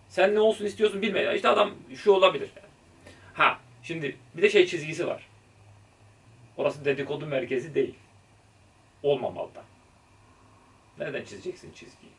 Sen 0.09 0.35
ne 0.35 0.41
olsun 0.41 0.65
istiyorsun 0.65 1.03
bilmiyorum. 1.03 1.35
İşte 1.37 1.49
adam 1.49 1.75
şu 1.97 2.13
olabilir. 2.13 2.51
Yani. 2.57 2.67
Ha 3.35 3.59
şimdi 3.83 4.17
bir 4.37 4.43
de 4.43 4.51
şey 4.51 4.67
çizgisi 4.67 5.07
var. 5.07 5.27
Orası 6.57 6.85
dedikodu 6.85 7.27
merkezi 7.27 7.75
değil. 7.75 7.95
Olmamalı 9.03 9.55
da. 9.55 9.63
Nereden 10.99 11.25
çizeceksin 11.25 11.73
çizgiyi? 11.73 12.13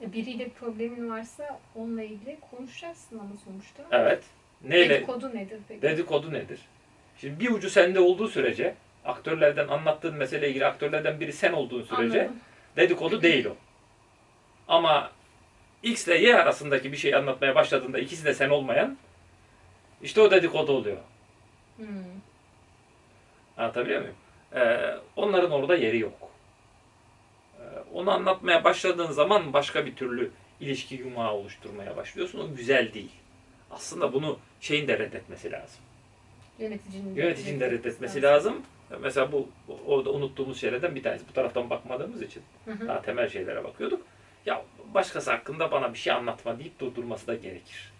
E, 0.00 0.12
Biriyle 0.12 0.44
bir 0.46 0.50
problemin 0.50 1.10
varsa 1.10 1.60
onunla 1.74 2.02
ilgili 2.02 2.38
konuşacaksın 2.50 3.18
ama 3.18 3.30
sonuçta. 3.44 3.82
Evet. 3.90 4.22
Neyle? 4.68 4.94
Dedikodu 4.94 5.34
nedir 5.34 5.58
peki? 5.68 5.82
Dedikodu 5.82 6.32
nedir? 6.32 6.60
Şimdi 7.20 7.40
bir 7.40 7.50
ucu 7.50 7.70
sende 7.70 8.00
olduğu 8.00 8.28
sürece 8.28 8.74
aktörlerden 9.04 9.68
anlattığın 9.68 10.14
meseleyle 10.14 10.48
ilgili 10.48 10.66
aktörlerden 10.66 11.20
biri 11.20 11.32
sen 11.32 11.52
olduğun 11.52 11.82
sürece 11.82 12.20
Anladım. 12.20 12.36
dedikodu 12.76 13.22
değil 13.22 13.46
o. 13.46 13.56
Ama 14.68 15.10
X 15.82 16.08
ile 16.08 16.18
Y 16.18 16.36
arasındaki 16.36 16.92
bir 16.92 16.96
şey 16.96 17.14
anlatmaya 17.14 17.54
başladığında 17.54 17.98
ikisi 17.98 18.24
de 18.24 18.34
sen 18.34 18.48
olmayan 18.48 18.98
işte 20.02 20.20
o 20.20 20.30
dedikodu 20.30 20.72
oluyor. 20.72 20.98
Hmm. 21.76 21.86
Anlatabiliyor 23.56 24.00
muyum? 24.00 24.16
Ee, 24.54 24.94
onların 25.16 25.50
orada 25.50 25.76
yeri 25.76 25.98
yok. 25.98 26.30
Ee, 27.58 27.62
onu 27.94 28.10
anlatmaya 28.10 28.64
başladığın 28.64 29.12
zaman 29.12 29.52
başka 29.52 29.86
bir 29.86 29.96
türlü 29.96 30.30
ilişki 30.60 30.94
yumağı 30.94 31.32
oluşturmaya 31.32 31.96
başlıyorsun. 31.96 32.38
O 32.38 32.56
güzel 32.56 32.94
değil. 32.94 33.10
Aslında 33.72 34.12
bunu 34.12 34.38
şeyin 34.60 34.88
de 34.88 34.98
reddetmesi 34.98 35.52
lazım. 35.52 35.80
Yöneticinin, 36.58 37.14
Yöneticinin 37.14 37.60
de 37.60 37.70
reddetmesi 37.70 38.22
lazım. 38.22 38.62
Mesela 39.00 39.32
bu 39.32 39.48
orada 39.86 40.10
unuttuğumuz 40.10 40.60
şeylerden 40.60 40.94
bir 40.94 41.02
tanesi. 41.02 41.28
Bu 41.28 41.32
taraftan 41.32 41.70
bakmadığımız 41.70 42.22
için 42.22 42.42
Hı 42.64 42.70
hı. 42.72 42.88
daha 42.88 43.02
temel 43.02 43.28
şeylere 43.28 43.64
bakıyorduk. 43.64 44.02
Ya 44.46 44.62
başkası 44.94 45.30
hakkında 45.30 45.70
bana 45.70 45.92
bir 45.94 45.98
şey 45.98 46.12
anlatma 46.12 46.58
deyip 46.58 46.78
durdurması 46.80 47.26
da 47.26 47.34
gerekir. 47.34 47.92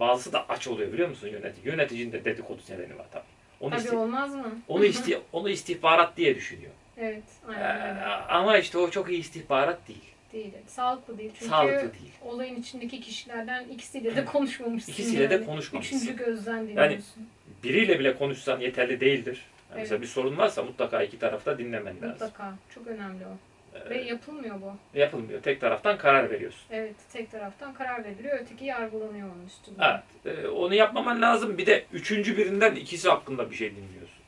Bazısı 0.00 0.32
da 0.32 0.48
aç 0.48 0.68
oluyor 0.68 0.92
biliyor 0.92 1.08
musun 1.08 1.28
yönetici? 1.28 1.66
Yöneticinin 1.66 2.12
de 2.12 2.24
dedikodu 2.24 2.62
seveni 2.62 2.98
var 2.98 3.06
tabii. 3.12 3.24
Onu, 3.60 3.70
Tabii 3.70 3.80
isti- 3.82 3.96
olmaz 3.96 4.34
mı? 4.34 4.58
onu, 4.68 4.84
isti- 4.84 5.20
onu 5.32 5.48
istihbarat 5.50 6.16
diye 6.16 6.34
düşünüyor. 6.34 6.72
Evet, 6.96 7.22
Ee, 7.48 7.52
aynen 7.52 7.90
öyle. 7.96 8.04
ama 8.04 8.58
işte 8.58 8.78
o 8.78 8.90
çok 8.90 9.10
iyi 9.10 9.20
istihbarat 9.20 9.88
değil. 9.88 10.04
Değil. 10.32 10.52
Sağlıklı 10.66 11.18
değil. 11.18 11.30
Çünkü 11.34 11.50
Sağlıklı 11.50 11.92
değil. 11.92 12.12
olayın 12.24 12.56
içindeki 12.60 13.00
kişilerden 13.00 13.68
ikisiyle 13.68 14.16
de 14.16 14.24
konuşmamışsın. 14.24 14.92
İkisiyle 14.92 15.30
de 15.30 15.34
yani. 15.34 15.46
konuşmamışsın. 15.46 15.96
Üçüncü 15.96 16.16
gözden 16.16 16.68
dinliyorsun. 16.68 17.28
Biriyle 17.64 17.98
bile 17.98 18.16
konuşsan 18.16 18.60
yeterli 18.60 19.00
değildir. 19.00 19.44
Yani 19.70 19.80
Mesela 19.80 19.94
Evet. 19.96 20.02
bir 20.02 20.06
sorun 20.12 20.36
varsa 20.38 20.62
mutlaka 20.62 21.02
iki 21.02 21.18
tarafta 21.18 21.58
dinlemen 21.58 21.94
lazım. 21.96 22.08
Mutlaka. 22.10 22.54
Çok 22.74 22.86
önemli 22.86 23.24
o. 23.26 23.36
Ee, 23.78 23.90
Ve 23.90 24.02
yapılmıyor 24.02 24.56
bu. 24.62 24.98
yapılmıyor. 24.98 25.42
Tek 25.42 25.60
taraftan 25.60 25.98
karar 25.98 26.30
veriyorsun. 26.30 26.60
Evet, 26.70 26.94
tek 27.12 27.30
taraftan 27.30 27.74
karar 27.74 28.04
veriliyor. 28.04 28.38
Öteki 28.40 28.64
yargılanıyor 28.64 29.28
onun 29.36 29.46
üstünde. 29.46 29.84
Evet. 30.24 30.38
e, 30.38 30.48
onu 30.48 30.74
yapmaman 30.74 31.22
lazım. 31.22 31.58
Bir 31.58 31.66
de 31.66 31.84
üçüncü 31.92 32.36
birinden 32.36 32.74
ikisi 32.74 33.08
hakkında 33.08 33.50
bir 33.50 33.56
şey 33.56 33.70
dinliyorsun. 33.76 34.18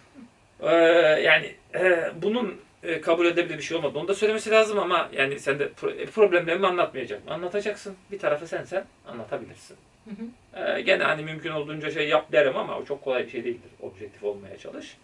Ee, 0.60 0.74
yani 1.22 1.54
e, 1.74 2.10
bunun 2.22 2.60
e, 2.82 3.00
kabul 3.00 3.26
edebilir 3.26 3.58
bir 3.58 3.62
şey 3.62 3.76
olmadı. 3.76 3.98
Onu 3.98 4.08
da 4.08 4.14
söylemesi 4.14 4.50
lazım 4.50 4.78
ama 4.78 5.08
yani 5.12 5.40
sen 5.40 5.58
de 5.58 5.64
e, 5.98 6.06
problemlerimi 6.06 6.66
anlatmayacak 6.66 7.24
mı? 7.26 7.32
Anlatacaksın. 7.34 7.96
Bir 8.10 8.18
tarafı 8.18 8.46
sensen 8.46 8.84
anlatabilirsin. 9.08 9.76
Hı 10.04 10.10
hı. 10.10 10.60
Ee, 10.76 10.80
gene 10.80 11.02
hani 11.04 11.22
mümkün 11.22 11.50
olduğunca 11.50 11.90
şey 11.90 12.08
yap 12.08 12.32
derim 12.32 12.56
ama 12.56 12.78
o 12.78 12.84
çok 12.84 13.02
kolay 13.04 13.24
bir 13.26 13.30
şey 13.30 13.44
değildir. 13.44 13.70
Objektif 13.80 14.24
olmaya 14.24 14.58
çalış. 14.58 14.96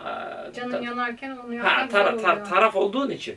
Ee, 0.00 0.04
Canın 0.54 0.82
yanarken 0.82 1.30
onu 1.30 1.50
ha, 1.50 1.54
yapmak 1.54 1.90
tara- 1.90 2.18
zor 2.18 2.28
tar- 2.28 2.48
taraf 2.48 2.76
olduğun 2.76 3.10
için 3.10 3.36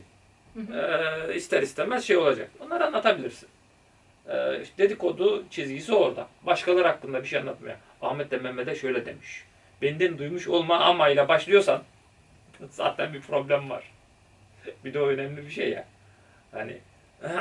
Hı 0.54 0.60
hı. 0.60 1.30
e, 1.30 1.34
ister 1.34 1.62
istemez 1.62 2.04
şey 2.04 2.16
olacak. 2.16 2.50
Onları 2.60 2.86
anlatabilirsin. 2.86 3.48
E, 4.28 4.62
işte 4.62 4.78
dedikodu 4.78 5.44
çizgisi 5.50 5.94
orada. 5.94 6.28
Başkaları 6.42 6.86
hakkında 6.88 7.22
bir 7.22 7.28
şey 7.28 7.38
anlatmıyor. 7.38 7.76
Ahmet 8.02 8.30
de 8.30 8.36
Mehmet'e 8.36 8.74
şöyle 8.74 9.06
demiş. 9.06 9.44
Benden 9.82 10.18
duymuş 10.18 10.48
olma 10.48 10.80
amayla 10.80 11.28
başlıyorsan 11.28 11.82
zaten 12.70 13.14
bir 13.14 13.20
problem 13.20 13.70
var. 13.70 13.84
bir 14.84 14.94
de 14.94 15.00
o 15.00 15.06
önemli 15.06 15.46
bir 15.46 15.50
şey 15.50 15.70
ya. 15.70 15.84
Hani 16.52 16.78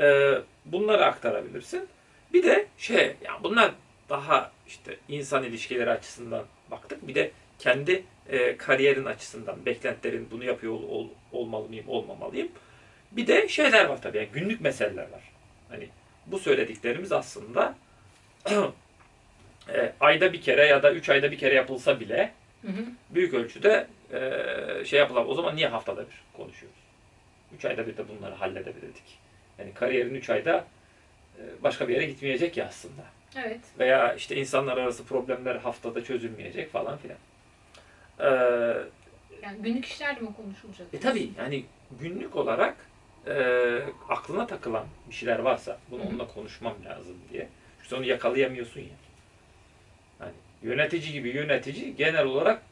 e, 0.00 0.34
bunları 0.64 1.04
aktarabilirsin. 1.04 1.88
Bir 2.32 2.42
de 2.42 2.66
şey 2.78 3.16
ya 3.24 3.38
bunlar 3.42 3.72
daha 4.08 4.52
işte 4.66 4.96
insan 5.08 5.44
ilişkileri 5.44 5.90
açısından 5.90 6.44
baktık. 6.70 7.08
Bir 7.08 7.14
de 7.14 7.30
kendi 7.58 8.04
e, 8.28 8.56
kariyerin 8.56 9.04
açısından 9.04 9.66
beklentilerin 9.66 10.28
bunu 10.30 10.44
yapıyor 10.44 10.72
ol, 10.72 10.82
ol- 10.88 11.08
olmalı 11.32 11.68
mıyım, 11.68 11.88
olmamalıyım. 11.88 12.48
Bir 13.12 13.26
de 13.26 13.48
şeyler 13.48 13.84
var 13.84 14.02
tabii. 14.02 14.16
Yani 14.16 14.28
günlük 14.32 14.60
meseleler 14.60 15.02
var. 15.10 15.22
Hani 15.68 15.88
bu 16.26 16.38
söylediklerimiz 16.38 17.12
aslında 17.12 17.74
e, 19.68 19.92
ayda 20.00 20.32
bir 20.32 20.42
kere 20.42 20.66
ya 20.66 20.82
da 20.82 20.92
üç 20.92 21.08
ayda 21.08 21.30
bir 21.32 21.38
kere 21.38 21.54
yapılsa 21.54 22.00
bile 22.00 22.32
Hı 22.62 22.68
hı. 22.68 22.84
büyük 23.10 23.34
ölçüde 23.34 23.86
e, 24.12 24.84
şey 24.84 24.98
yapılamaz. 24.98 25.28
O 25.30 25.34
zaman 25.34 25.56
niye 25.56 25.68
haftada 25.68 26.00
bir 26.00 26.22
konuşuyoruz? 26.36 26.78
Üç 27.56 27.64
ayda 27.64 27.86
bir 27.86 27.96
de 27.96 28.04
bunları 28.08 28.34
halledebilirdik. 28.34 29.18
Yani 29.58 29.74
kariyerin 29.74 30.14
üç 30.14 30.30
ayda 30.30 30.64
e, 31.38 31.42
başka 31.62 31.88
bir 31.88 31.94
yere 31.94 32.06
gitmeyecek 32.06 32.56
ya 32.56 32.66
aslında. 32.66 33.02
Evet. 33.36 33.60
Veya 33.78 34.14
işte 34.14 34.36
insanlar 34.36 34.76
arası 34.76 35.04
problemler 35.04 35.56
haftada 35.56 36.04
çözülmeyecek 36.04 36.72
falan 36.72 36.98
filan. 36.98 37.16
Ee, 38.20 38.82
Yani 39.42 39.62
günlük 39.62 39.84
işler 39.86 40.22
mi 40.22 40.28
konuşulacak? 40.36 40.86
e 40.94 41.00
tabii 41.00 41.30
yani 41.38 41.64
günlük 42.00 42.36
olarak 42.36 42.76
e, 43.26 43.32
aklına 44.08 44.46
takılan 44.46 44.86
bir 45.10 45.14
şeyler 45.14 45.38
varsa 45.38 45.78
bunu 45.90 46.02
onunla 46.02 46.26
konuşmam 46.28 46.74
lazım 46.84 47.16
diye. 47.32 47.48
Çünkü 47.82 47.94
onu 47.96 48.04
yakalayamıyorsun 48.04 48.80
ya. 48.80 48.86
Hani 50.18 50.32
yönetici 50.62 51.12
gibi 51.12 51.28
yönetici 51.28 51.96
genel 51.96 52.24
olarak 52.24 52.62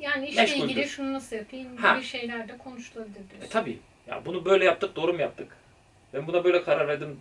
Yani- 0.00 0.28
işle 0.28 0.40
Meşguldür. 0.42 0.64
ilgili 0.70 0.88
şunu 0.88 1.12
nasıl 1.12 1.36
yapayım 1.36 1.76
Ha. 1.76 1.94
gibi 1.94 2.04
şeyler 2.04 2.48
de 2.48 2.58
konuşulabilir 2.58 3.14
diyorsun. 3.30 3.46
e, 3.46 3.48
tabii 3.50 3.78
ya 4.06 4.22
bunu 4.26 4.44
böyle 4.44 4.64
yaptık 4.64 4.96
doğru 4.96 5.12
mu 5.12 5.20
yaptık? 5.20 5.56
Ben 6.14 6.26
buna 6.26 6.44
böyle 6.44 6.62
karar 6.62 6.88
verdim 6.88 7.20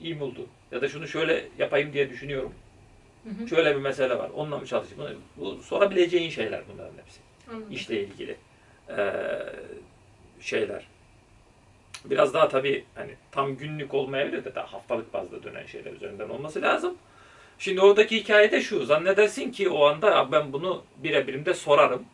iyi 0.00 0.14
mi 0.14 0.22
oldu? 0.22 0.46
Ya 0.72 0.80
da 0.80 0.88
şunu 0.88 1.08
şöyle 1.08 1.44
yapayım 1.58 1.92
diye 1.92 2.10
düşünüyorum. 2.10 2.54
Hı 3.24 3.30
hı. 3.44 3.48
Şöyle 3.48 3.76
bir 3.76 3.80
mesele 3.80 4.18
var. 4.18 4.30
Onunla 4.34 4.58
mı 4.58 4.66
çalışayım? 4.66 5.22
Bu, 5.36 5.40
bu 5.44 5.62
sorabileceğin 5.62 6.30
şeyler 6.30 6.62
bunların 6.72 6.98
hepsi. 7.04 7.20
Anladım. 7.50 7.72
işle 7.72 8.00
ilgili 8.00 8.36
eee, 8.88 8.96
şeyler. 10.40 10.86
Biraz 12.04 12.34
daha 12.34 12.48
tabii 12.48 12.84
hani 12.94 13.10
tam 13.30 13.56
günlük 13.56 13.94
olmayabilir 13.94 14.44
de 14.44 14.54
daha 14.54 14.72
haftalık 14.72 15.12
bazda 15.12 15.42
dönen 15.42 15.66
şeyler 15.66 15.92
üzerinden 15.92 16.28
olması 16.28 16.62
lazım. 16.62 16.96
Şimdi 17.58 17.80
oradaki 17.80 18.16
hikaye 18.16 18.50
de 18.50 18.60
şu. 18.60 18.84
Zannedersin 18.84 19.52
ki 19.52 19.68
o 19.68 19.84
anda 19.86 20.10
"Ya 20.10 20.32
ben 20.32 20.52
bunu 20.52 20.82
birebirimde 20.96 21.54
sorarım. 21.54 22.04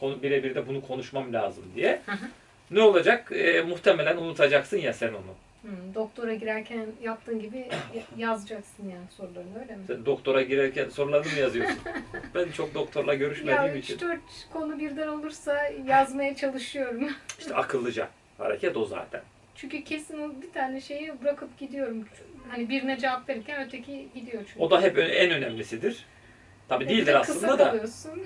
Konu, 0.00 0.22
birebir 0.22 0.54
de 0.54 0.68
bunu 0.68 0.86
konuşmam 0.86 1.32
lazım 1.32 1.64
diye. 1.76 2.02
Hı 2.06 2.12
hı. 2.12 2.26
Ne 2.70 2.82
olacak? 2.82 3.32
Eee, 3.34 3.62
muhtemelen 3.62 4.16
unutacaksın 4.16 4.76
ya 4.78 4.92
sen 4.92 5.08
onu. 5.08 5.34
Hı, 5.62 5.94
doktora 5.94 6.34
girerken 6.34 6.86
yaptığın 7.02 7.40
gibi 7.40 7.56
ya- 7.58 8.28
yazacaksın 8.28 8.88
yani 8.90 9.04
sorularını 9.16 9.60
öyle 9.62 9.76
mi? 9.76 9.82
Sen 9.86 10.06
doktora 10.06 10.42
girerken 10.42 10.88
sorularını 10.88 11.32
mı 11.32 11.38
yazıyorsun? 11.38 11.78
ben 12.34 12.50
çok 12.52 12.74
doktorla 12.74 13.14
görüşmediğim 13.14 13.62
Ya 13.62 13.74
için. 13.74 13.98
3-4 13.98 14.18
konu 14.52 14.78
birden 14.78 15.08
olursa 15.08 15.66
yazmaya 15.86 16.36
çalışıyorum. 16.36 17.08
İşte 17.38 17.54
akıllıca. 17.54 18.08
Hareket 18.38 18.76
o 18.76 18.84
zaten. 18.84 19.20
Çünkü 19.54 19.84
kesin 19.84 20.18
o 20.18 20.42
bir 20.42 20.52
tane 20.52 20.80
şeyi 20.80 21.22
bırakıp 21.22 21.58
gidiyorum. 21.58 22.08
Hani 22.48 22.68
birine 22.68 22.98
cevap 22.98 23.28
verirken 23.28 23.66
öteki 23.66 24.08
gidiyor 24.14 24.42
çünkü. 24.46 24.60
O 24.60 24.70
da 24.70 24.82
hep 24.82 24.98
en 24.98 25.30
önemlisidir. 25.30 26.06
Tabii 26.68 26.84
E, 26.84 26.88
de 26.88 26.90
değildir 26.90 27.20
kısa 27.20 27.32
aslında 27.34 27.58
da. 27.58 27.64
kalıyorsun. 27.64 28.22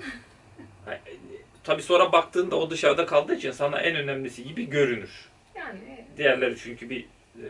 Tabii 1.63 1.81
sonra 1.81 2.11
baktığında 2.11 2.55
o 2.55 2.69
dışarıda 2.69 3.05
kaldığı 3.05 3.35
için 3.35 3.51
sana 3.51 3.79
en 3.81 3.95
önemlisi 3.95 4.43
gibi 4.43 4.69
görünür. 4.69 5.29
Yani 5.55 6.05
Diğerleri 6.17 6.57
çünkü 6.57 6.89
bir 6.89 7.01
e, 7.35 7.45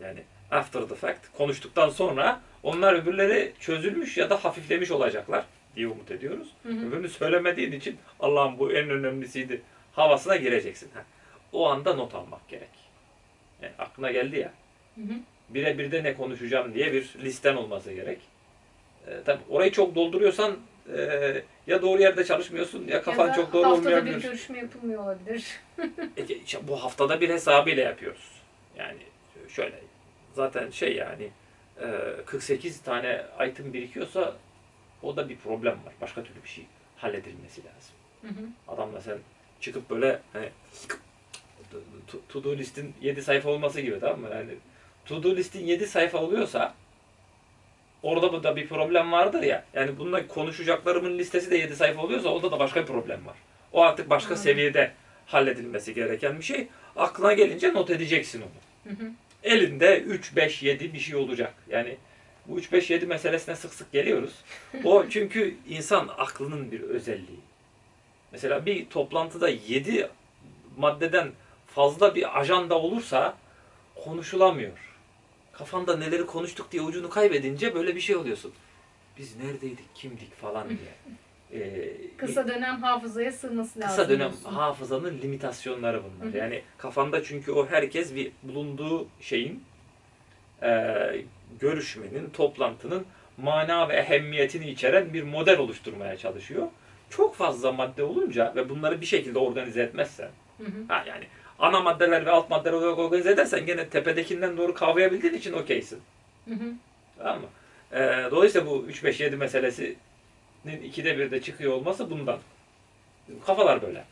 yani 0.00 0.22
after 0.50 0.82
the 0.82 0.94
fact 0.94 1.20
konuştuktan 1.36 1.88
sonra 1.88 2.40
Onlar 2.62 2.92
öbürleri 2.92 3.52
çözülmüş 3.60 4.16
ya 4.16 4.30
da 4.30 4.44
hafiflemiş 4.44 4.90
olacaklar 4.90 5.44
diye 5.76 5.88
umut 5.88 6.10
ediyoruz. 6.10 6.48
Hı 6.62 6.68
hı. 6.68 6.88
Öbürünü 6.88 7.08
söylemediğin 7.08 7.72
için 7.72 7.98
Allah'ım 8.20 8.58
bu 8.58 8.72
en 8.72 8.90
önemlisiydi 8.90 9.62
havasına 9.92 10.36
gireceksin. 10.36 10.90
Ha. 10.94 11.04
O 11.52 11.68
anda 11.70 11.94
not 11.94 12.14
almak 12.14 12.48
gerek. 12.48 12.68
Yani 13.62 13.72
aklına 13.78 14.10
geldi 14.12 14.38
ya. 14.38 14.52
Hı 14.94 15.00
hı. 15.00 15.14
Birebir 15.48 15.92
de 15.92 16.04
ne 16.04 16.14
konuşacağım 16.14 16.74
diye 16.74 16.92
bir 16.92 17.14
listen 17.22 17.56
olması 17.56 17.92
gerek. 17.92 18.18
E, 19.06 19.22
tabii 19.24 19.42
orayı 19.48 19.72
çok 19.72 19.94
dolduruyorsan 19.94 20.56
e, 20.96 21.42
ya 21.66 21.82
doğru 21.82 22.02
yerde 22.02 22.24
çalışmıyorsun 22.24 22.88
ya 22.88 23.02
kafan 23.02 23.28
ya 23.28 23.34
çok 23.34 23.52
doğru 23.52 23.64
haftada 23.66 23.84
bir 23.84 23.90
olmayabilir. 23.90 24.22
görüşme 24.22 24.58
yapılmıyor 24.58 25.02
olabilir. 25.04 25.46
E, 26.16 26.24
işte 26.24 26.58
bu 26.68 26.82
haftada 26.84 27.20
bir 27.20 27.28
hesabıyla 27.28 27.82
yapıyoruz. 27.82 28.30
Yani 28.78 28.98
şöyle 29.48 29.76
zaten 30.34 30.70
şey 30.70 30.96
yani 30.96 31.28
e, 31.80 31.86
48 32.26 32.80
tane 32.82 33.22
item 33.48 33.72
birikiyorsa 33.72 34.36
o 35.02 35.16
da 35.16 35.28
bir 35.28 35.36
problem 35.36 35.72
var. 35.72 35.92
Başka 36.00 36.22
türlü 36.24 36.42
bir 36.44 36.48
şey 36.48 36.66
halledilmesi 36.96 37.60
lazım. 37.64 37.94
Hı 38.22 38.28
hı. 38.28 38.74
Adamla 38.74 39.00
sen 39.00 39.18
çıkıp 39.60 39.90
böyle 39.90 40.20
hani 40.32 40.48
to- 42.32 42.44
do 42.44 42.56
listin 42.56 42.94
7 43.02 43.22
sayfa 43.22 43.50
olması 43.50 43.80
gibi 43.80 44.00
tamam 44.00 44.20
mı? 44.20 44.28
Yani 44.34 44.50
to 45.06 45.22
do 45.22 45.36
listin 45.36 45.66
7 45.66 45.86
sayfa 45.86 46.18
oluyorsa 46.18 46.74
orada 48.02 48.32
bu 48.32 48.42
da 48.42 48.56
bir 48.56 48.68
problem 48.68 49.12
vardır 49.12 49.42
ya. 49.42 49.64
Yani 49.74 49.98
bununla 49.98 50.26
konuşacaklarımın 50.26 51.18
listesi 51.18 51.50
de 51.50 51.56
7 51.56 51.76
sayfa 51.76 52.02
oluyorsa 52.02 52.28
orada 52.28 52.50
da 52.52 52.58
başka 52.58 52.80
bir 52.82 52.86
problem 52.86 53.26
var. 53.26 53.36
O 53.72 53.82
artık 53.82 54.10
başka 54.10 54.28
Anladım. 54.34 54.42
seviyede 54.44 54.92
halledilmesi 55.26 55.94
gereken 55.94 56.38
bir 56.38 56.44
şey. 56.44 56.68
Aklına 56.96 57.32
gelince 57.32 57.74
not 57.74 57.90
edeceksin 57.90 58.42
onu. 58.42 58.92
Hı 58.92 59.02
hı. 59.04 59.10
Elinde 59.42 60.00
3, 60.00 60.36
5, 60.36 60.62
7 60.62 60.92
bir 60.92 60.98
şey 60.98 61.16
olacak. 61.16 61.54
Yani 61.70 61.96
bu 62.46 62.58
3, 62.58 62.72
5, 62.72 62.90
7 62.90 63.06
meselesine 63.06 63.56
sık 63.56 63.74
sık 63.74 63.92
geliyoruz. 63.92 64.32
O 64.84 65.08
çünkü 65.08 65.54
insan 65.68 66.08
aklının 66.18 66.72
bir 66.72 66.80
özelliği. 66.80 67.40
Mesela 68.32 68.66
bir 68.66 68.86
toplantıda 68.86 69.48
7 69.48 70.08
maddeden 70.76 71.32
fazla 71.74 72.14
bir 72.14 72.40
ajanda 72.40 72.78
olursa 72.78 73.36
konuşulamıyor. 74.04 74.78
Kafanda 75.52 75.96
neleri 75.96 76.26
konuştuk 76.26 76.72
diye 76.72 76.82
ucunu 76.82 77.10
kaybedince 77.10 77.74
böyle 77.74 77.96
bir 77.96 78.00
şey 78.00 78.16
oluyorsun. 78.16 78.52
Biz 79.18 79.36
neredeydik, 79.36 79.94
kimdik 79.94 80.34
falan 80.36 80.68
diye. 80.68 80.78
Ee, 81.54 81.92
Kısa 82.16 82.48
dönem 82.48 82.82
hafızaya 82.82 83.32
sığması 83.32 83.80
lazım. 83.80 83.96
Kısa 83.96 84.08
dönem 84.08 84.30
diyorsun. 84.30 84.50
hafızanın 84.52 85.18
limitasyonları 85.22 86.02
bunlar. 86.04 86.32
Hı 86.32 86.36
hı. 86.36 86.38
Yani 86.38 86.62
kafanda 86.78 87.24
çünkü 87.24 87.52
o 87.52 87.66
herkes 87.66 88.14
bir 88.14 88.32
bulunduğu 88.42 89.06
şeyin 89.20 89.64
e, 90.62 90.94
görüşmenin, 91.60 92.30
toplantının 92.30 93.06
mana 93.38 93.88
ve 93.88 93.96
ehemmiyetini 93.96 94.70
içeren 94.70 95.12
bir 95.12 95.22
model 95.22 95.58
oluşturmaya 95.58 96.16
çalışıyor. 96.16 96.68
Çok 97.10 97.34
fazla 97.34 97.72
madde 97.72 98.02
olunca 98.04 98.52
ve 98.56 98.68
bunları 98.68 99.00
bir 99.00 99.06
şekilde 99.06 99.38
organize 99.38 99.82
etmezsen, 99.82 100.30
Hı 100.58 100.64
hı. 100.64 100.84
ha 100.88 101.04
yani 101.08 101.24
ana 101.62 101.80
maddeler 101.80 102.26
ve 102.26 102.30
alt 102.30 102.50
maddeler 102.50 102.72
olarak 102.72 102.98
organize 102.98 103.30
edersen 103.30 103.66
gene 103.66 103.88
tepedekinden 103.88 104.56
doğru 104.56 104.74
kavrayabildiğin 104.74 105.34
için 105.34 105.52
okeysin. 105.52 106.00
Hı 106.48 106.54
hı. 106.54 106.72
Tamam 107.18 107.40
mı? 107.40 107.46
Ee, 107.92 108.30
dolayısıyla 108.30 108.66
bu 108.66 108.86
3-5-7 108.90 109.36
meselesinin 109.36 109.96
ikide 110.84 111.18
bir 111.18 111.30
de 111.30 111.42
çıkıyor 111.42 111.72
olması 111.72 112.10
bundan. 112.10 112.38
Kafalar 113.46 113.82
böyle. 113.82 114.04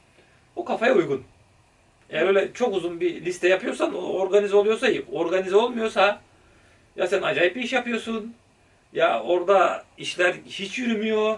O 0.57 0.65
kafaya 0.65 0.95
uygun. 0.95 1.25
Eğer 2.11 2.27
öyle 2.27 2.53
çok 2.53 2.75
uzun 2.75 3.01
bir 3.01 3.25
liste 3.25 3.49
yapıyorsan 3.49 3.95
organize 3.95 4.57
oluyorsa 4.57 4.89
iyi. 4.89 5.05
Organize 5.13 5.57
olmuyorsa 5.57 6.21
ya 6.97 7.07
sen 7.07 7.23
acayip 7.23 7.57
bir 7.57 7.63
iş 7.63 7.73
yapıyorsun 7.73 8.35
ya 8.93 9.23
orada 9.23 9.85
işler 9.99 10.35
hiç 10.47 10.79
yürümüyor. 10.79 11.37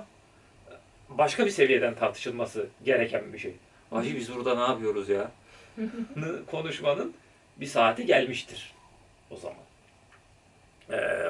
Başka 1.09 1.46
bir 1.46 1.51
seviyeden 1.51 1.94
tartışılması 1.94 2.66
gereken 2.85 3.33
bir 3.33 3.38
şey. 3.38 3.55
Hacı 3.90 4.16
biz 4.16 4.35
burada 4.35 4.55
ne 4.55 4.72
yapıyoruz 4.72 5.09
ya? 5.09 5.31
Nı 6.16 6.46
konuşmanın 6.46 7.14
bir 7.56 7.66
saati 7.66 8.06
gelmiştir 8.06 8.74
o 9.30 9.37
zaman. 9.37 9.56
Ee, 10.90 11.28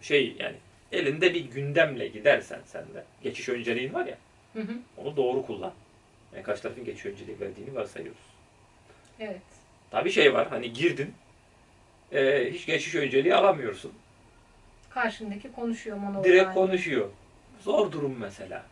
şey 0.00 0.36
yani 0.38 0.56
elinde 0.92 1.34
bir 1.34 1.44
gündemle 1.44 2.08
gidersen 2.08 2.60
sen 2.66 2.82
de 2.94 3.04
geçiş 3.22 3.48
önceliğin 3.48 3.94
var 3.94 4.06
ya 4.06 4.18
Hı 4.52 4.60
hı. 4.60 4.72
onu 4.96 5.16
doğru 5.16 5.46
kullan. 5.46 5.72
Yani 6.34 6.42
karşı 6.42 6.62
tarafın 6.62 6.84
geçiş 6.84 7.06
önceliği 7.06 7.40
verdiğini 7.40 7.74
varsayıyoruz. 7.74 8.20
Evet. 9.20 9.40
Tabii 9.90 10.10
şey 10.10 10.34
var 10.34 10.48
hani 10.48 10.72
girdin 10.72 11.14
e, 12.12 12.50
hiç 12.52 12.66
geçiş 12.66 12.94
önceliği 12.94 13.34
alamıyorsun. 13.34 13.92
Karşındaki 14.90 15.52
konuşuyor 15.52 15.96
monolog 15.96 16.24
Direkt 16.24 16.54
konuşuyor. 16.54 17.08
Zor 17.60 17.92
durum 17.92 18.16
mesela. 18.20 18.64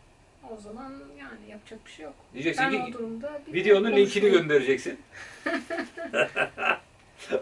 O 0.53 0.57
zaman 0.57 0.93
yani 1.19 1.51
yapacak 1.51 1.85
bir 1.85 1.91
şey 1.91 2.05
yok. 2.05 2.13
Diyeceksin 2.33 2.65
Ben 2.65 2.71
ki 2.71 2.83
o 2.89 2.93
durumda 2.93 3.41
bir 3.47 3.53
videonun 3.53 3.91
linkini 3.91 4.29
göndereceksin. 4.31 4.99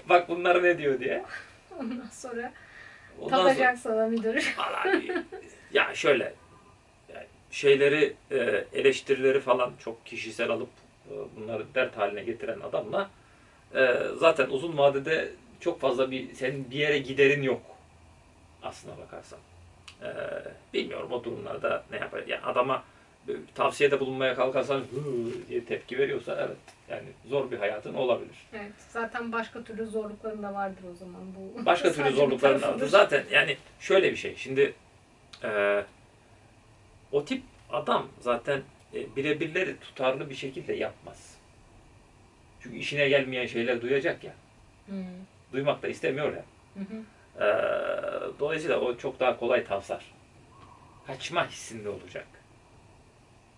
Bak 0.09 0.29
bunlar 0.29 0.63
ne 0.63 0.77
diyor 0.77 0.99
diye. 0.99 1.23
Ondan 1.79 2.07
sonra 2.11 2.53
Ondan 3.19 3.37
sonra- 3.37 3.47
takacak 3.49 3.77
sana 3.77 4.07
müdür. 4.07 4.55
Bir- 4.85 5.13
ya 5.73 5.95
şöyle 5.95 6.33
yani 7.13 7.25
şeyleri 7.51 8.13
e, 8.31 8.65
eleştirileri 8.73 9.39
falan 9.39 9.73
çok 9.79 10.05
kişisel 10.05 10.49
alıp 10.49 10.69
e, 11.09 11.13
bunları 11.35 11.65
dert 11.75 11.97
haline 11.97 12.23
getiren 12.23 12.59
adamla 12.59 13.09
e, 13.75 13.97
zaten 14.17 14.49
uzun 14.49 14.77
vadede 14.77 15.31
çok 15.59 15.81
fazla 15.81 16.11
bir 16.11 16.33
senin 16.33 16.71
bir 16.71 16.75
yere 16.77 16.97
giderin 16.97 17.41
yok 17.43 17.61
aslına 18.63 18.97
bakarsan. 18.97 19.39
Bilmiyorum 20.73 21.11
o 21.11 21.23
durumlarda 21.23 21.83
ne 21.91 21.97
yapar. 21.97 22.23
Yani 22.27 22.41
adama 22.45 22.83
tavsiyede 23.55 23.99
bulunmaya 23.99 24.35
kalkarsan 24.35 24.79
"Hı" 24.79 25.03
diye 25.49 25.65
tepki 25.65 25.97
veriyorsa 25.97 26.38
evet 26.45 26.57
yani 26.89 27.07
zor 27.25 27.51
bir 27.51 27.57
hayatın 27.57 27.93
olabilir. 27.93 28.35
Evet. 28.53 28.71
Zaten 28.89 29.31
başka 29.31 29.63
türlü 29.63 29.85
zorlukların 29.85 30.43
da 30.43 30.53
vardır 30.53 30.83
o 30.93 30.95
zaman 30.95 31.21
bu. 31.35 31.65
Başka 31.65 31.91
türlü 31.91 32.11
zorlukların 32.11 32.61
da 32.61 32.67
vardır. 32.71 32.88
Zaten 32.88 33.23
yani 33.31 33.57
şöyle 33.79 34.11
bir 34.11 34.17
şey. 34.17 34.35
Şimdi 34.35 34.73
e, 35.43 35.83
o 37.11 37.25
tip 37.25 37.43
adam 37.71 38.07
zaten 38.19 38.61
e, 38.93 39.15
birebirleri 39.15 39.79
tutarlı 39.79 40.29
bir 40.29 40.35
şekilde 40.35 40.73
yapmaz. 40.73 41.38
Çünkü 42.59 42.77
işine 42.77 43.09
gelmeyen 43.09 43.45
şeyler 43.45 43.81
duyacak 43.81 44.23
ya. 44.23 44.33
Hı. 44.88 44.93
Duymak 45.53 45.83
da 45.83 45.88
istemiyor 45.88 46.33
ya. 46.33 46.45
Hı 46.73 46.79
hı. 46.79 47.03
E, 47.43 47.47
dolayısıyla 48.39 48.79
o 48.79 48.97
çok 48.97 49.19
daha 49.19 49.39
kolay 49.39 49.63
tavsar. 49.63 50.05
Kaçma 51.07 51.49
hissinde 51.49 51.89
olacak. 51.89 52.27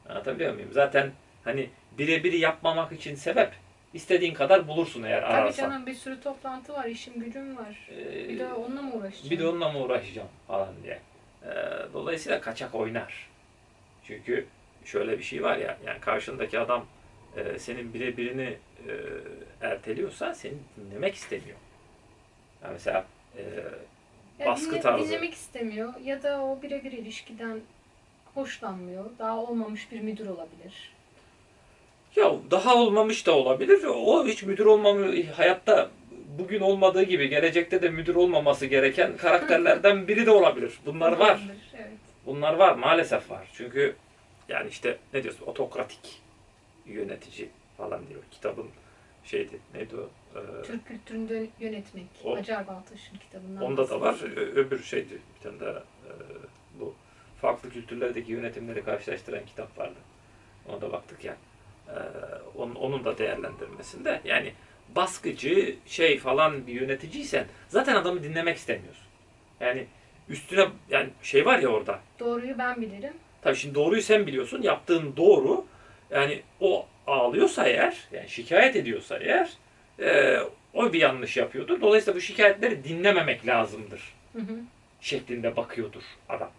Anlatabiliyor 0.10 0.54
muyum? 0.54 0.70
Zaten 0.74 1.12
hani 1.44 1.70
birebir 1.98 2.34
yapmamak 2.34 2.92
için 2.92 3.16
sebep 3.16 3.52
istediğin 3.94 4.34
kadar 4.34 4.68
bulursun 4.68 5.04
eğer 5.04 5.22
Tabii 5.22 5.34
ararsan. 5.34 5.64
canım 5.70 5.86
bir 5.86 5.94
sürü 5.94 6.22
toplantı 6.22 6.74
var, 6.74 6.86
işim 6.86 7.20
gücüm 7.20 7.58
var. 7.58 7.90
E, 7.92 8.30
Bir 8.30 8.40
de 8.40 8.54
onunla 8.54 8.82
mı 8.82 8.94
uğraşacağım? 8.94 9.30
Bir 9.32 9.40
de 9.40 9.48
onunla 9.48 9.70
mı 9.72 9.80
uğraşacağım 9.80 10.28
falan 10.48 10.70
diye. 10.84 11.00
Ee, 11.44 11.50
dolayısıyla 11.94 12.42
kaçak 12.42 12.76
oynar. 12.76 13.30
Çünkü 14.04 14.46
şöyle 14.86 15.18
bir 15.20 15.24
şey 15.24 15.44
var 15.44 15.58
ya, 15.58 15.78
yani 15.86 16.00
karşındaki 16.00 16.60
adam 16.60 16.86
e, 17.38 17.60
senin 17.60 17.94
birebirini 17.94 18.58
e, 18.88 18.92
erteliyorsa 19.62 20.34
seni 20.36 20.54
dinlemek 20.78 21.16
istemiyor. 21.16 21.58
Yani 22.64 22.74
mesela 22.74 23.06
e, 23.38 23.42
Ya 24.40 24.46
baskı 24.48 24.72
dinle- 24.72 24.82
tarzı. 24.82 25.08
Dinlemek 25.08 25.34
istemiyor 25.34 25.94
ya 26.04 26.24
da 26.24 26.42
o 26.44 26.62
birebir 26.62 26.92
ilişkiden 26.92 27.60
hoşlanmıyor. 28.38 29.06
Daha 29.20 29.38
olmamış 29.38 29.92
bir 29.92 30.00
müdür 30.02 30.28
olabilir. 30.28 30.94
ya 32.16 32.36
daha 32.52 32.76
olmamış 32.76 33.26
da 33.28 33.36
olabilir. 33.36 33.84
O 33.84 34.26
hiç 34.28 34.44
müdür 34.44 34.66
olmamış, 34.66 35.26
hayatta 35.36 35.90
bugün 36.40 36.60
olmadığı 36.62 37.04
gibi 37.04 37.30
gelecekte 37.30 37.82
de 37.82 37.90
müdür 37.90 38.16
olmaması 38.16 38.66
gereken 38.66 39.18
karakterlerden 39.18 40.08
biri 40.08 40.26
de 40.26 40.32
olabilir. 40.32 40.80
Bunlar 40.86 41.12
var. 41.12 41.40
Evet. 41.76 41.88
Bunlar 42.26 42.54
var 42.54 42.76
maalesef 42.76 43.32
var. 43.32 43.48
Çünkü 43.54 43.96
yani 44.50 44.70
işte 44.70 44.98
ne 45.14 45.24
diyorsun 45.24 45.46
otokratik 45.46 46.22
yönetici 46.86 47.50
falan 47.78 48.08
diyor. 48.10 48.22
Kitabın 48.32 48.66
şeydi 49.26 49.60
neydi 49.74 49.96
o? 49.96 50.10
Ee, 50.40 50.64
Türk 50.64 50.88
kültüründe 50.88 51.48
yönetmek. 51.60 52.06
O- 52.24 52.36
Acar 52.36 52.68
Baltaş'ın 52.68 53.18
kitabından. 53.18 53.64
onda 53.64 53.90
da 53.90 54.02
var. 54.02 54.16
Öbür 54.56 54.84
şeydi 54.84 55.18
bir 55.38 55.44
tane 55.44 55.60
daha 55.60 55.80
e, 55.80 56.12
bu 56.80 56.94
farklı 57.42 57.70
kültürlerdeki 57.70 58.32
yönetimleri 58.32 58.84
karşılaştıran 58.84 59.46
kitap 59.46 59.78
vardı. 59.78 60.00
Ona 60.70 60.82
da 60.82 60.92
baktık 60.92 61.26
ya. 61.26 61.36
Ee, 61.90 61.94
onun, 62.56 62.76
onun 62.76 63.06
da 63.06 63.18
değerlendirmesinde 63.18 64.22
yani 64.26 64.54
baskıcı 64.96 65.76
şey 65.86 66.20
falan 66.20 66.68
bir 66.68 66.74
yöneticiysen 66.74 67.46
zaten 67.70 67.96
adamı 67.96 68.24
dinlemek 68.24 68.58
istemiyorsun. 68.58 69.06
Yani 69.60 69.86
üstüne 70.30 70.68
yani 70.90 71.10
şey 71.24 71.46
var 71.46 71.60
ya 71.60 71.70
orada 71.70 72.00
Doğruyu 72.20 72.58
ben 72.58 72.82
bilirim. 72.82 73.14
Tabii 73.42 73.56
şimdi 73.56 73.76
doğruyu 73.76 74.02
sen 74.02 74.28
biliyorsun. 74.28 74.62
Yaptığın 74.62 75.16
doğru. 75.18 75.66
Yani 76.10 76.42
o 76.60 76.88
ağlıyorsa 77.08 77.68
eğer, 77.68 78.08
yani 78.12 78.30
şikayet 78.30 78.76
ediyorsa 78.76 79.18
eğer 79.18 79.50
e, 80.00 80.40
o 80.74 80.94
bir 80.94 81.02
yanlış 81.02 81.38
yapıyordur. 81.38 81.82
Dolayısıyla 81.82 82.18
bu 82.18 82.22
şikayetleri 82.22 82.84
dinlememek 82.84 83.48
lazımdır. 83.48 84.14
Hı 84.34 84.40
hı. 84.40 84.60
şeklinde 85.02 85.56
bakıyordur 85.56 86.04
adam. 86.30 86.52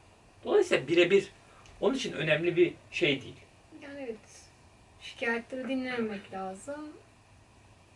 Dolayısıyla 0.44 0.88
birebir 0.88 1.32
onun 1.80 1.94
için 1.94 2.12
önemli 2.12 2.56
bir 2.56 2.74
şey 2.90 3.22
değil. 3.22 3.36
Yani 3.82 4.00
evet. 4.04 4.16
Şikayetleri 5.00 5.68
dinlememek 5.68 6.32
lazım. 6.32 6.88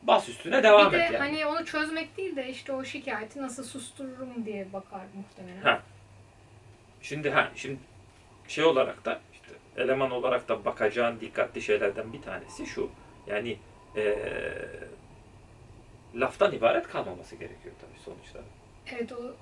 Bas 0.02 0.28
üstüne 0.28 0.62
devam 0.62 0.92
bir 0.92 0.98
de 0.98 1.02
et 1.02 1.12
yani. 1.12 1.18
hani 1.18 1.46
onu 1.46 1.64
çözmek 1.64 2.16
değil 2.16 2.36
de 2.36 2.48
işte 2.48 2.72
o 2.72 2.84
şikayeti 2.84 3.42
nasıl 3.42 3.64
sustururum 3.64 4.46
diye 4.46 4.72
bakar 4.72 5.00
muhtemelen. 5.14 5.62
Ha. 5.62 5.82
Şimdi 7.02 7.30
ha 7.30 7.50
şimdi 7.56 7.78
şey 8.48 8.64
olarak 8.64 9.04
da 9.04 9.20
işte 9.32 9.52
eleman 9.76 10.10
olarak 10.10 10.48
da 10.48 10.64
bakacağın 10.64 11.20
dikkatli 11.20 11.62
şeylerden 11.62 12.12
bir 12.12 12.22
tanesi 12.22 12.66
şu. 12.66 12.90
Yani 13.26 13.58
eee, 13.96 14.68
laftan 16.14 16.52
ibaret 16.52 16.88
kalmaması 16.88 17.36
gerekiyor 17.36 17.74
tabii 17.80 18.00
sonuçta. 18.04 18.38
Evet 18.92 19.12
o 19.12 19.34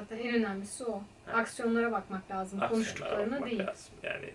zaten 0.00 0.18
en 0.18 0.34
önemlisi 0.34 0.84
o. 0.84 1.02
Ha. 1.26 1.32
Aksiyonlara 1.38 1.92
bakmak 1.92 2.30
lazım. 2.30 2.62
Aksiyonlara 2.62 2.68
konuştuklarına 2.70 3.32
bakmak 3.32 3.50
değil. 3.50 3.66
lazım. 3.66 3.94
Yani 4.02 4.30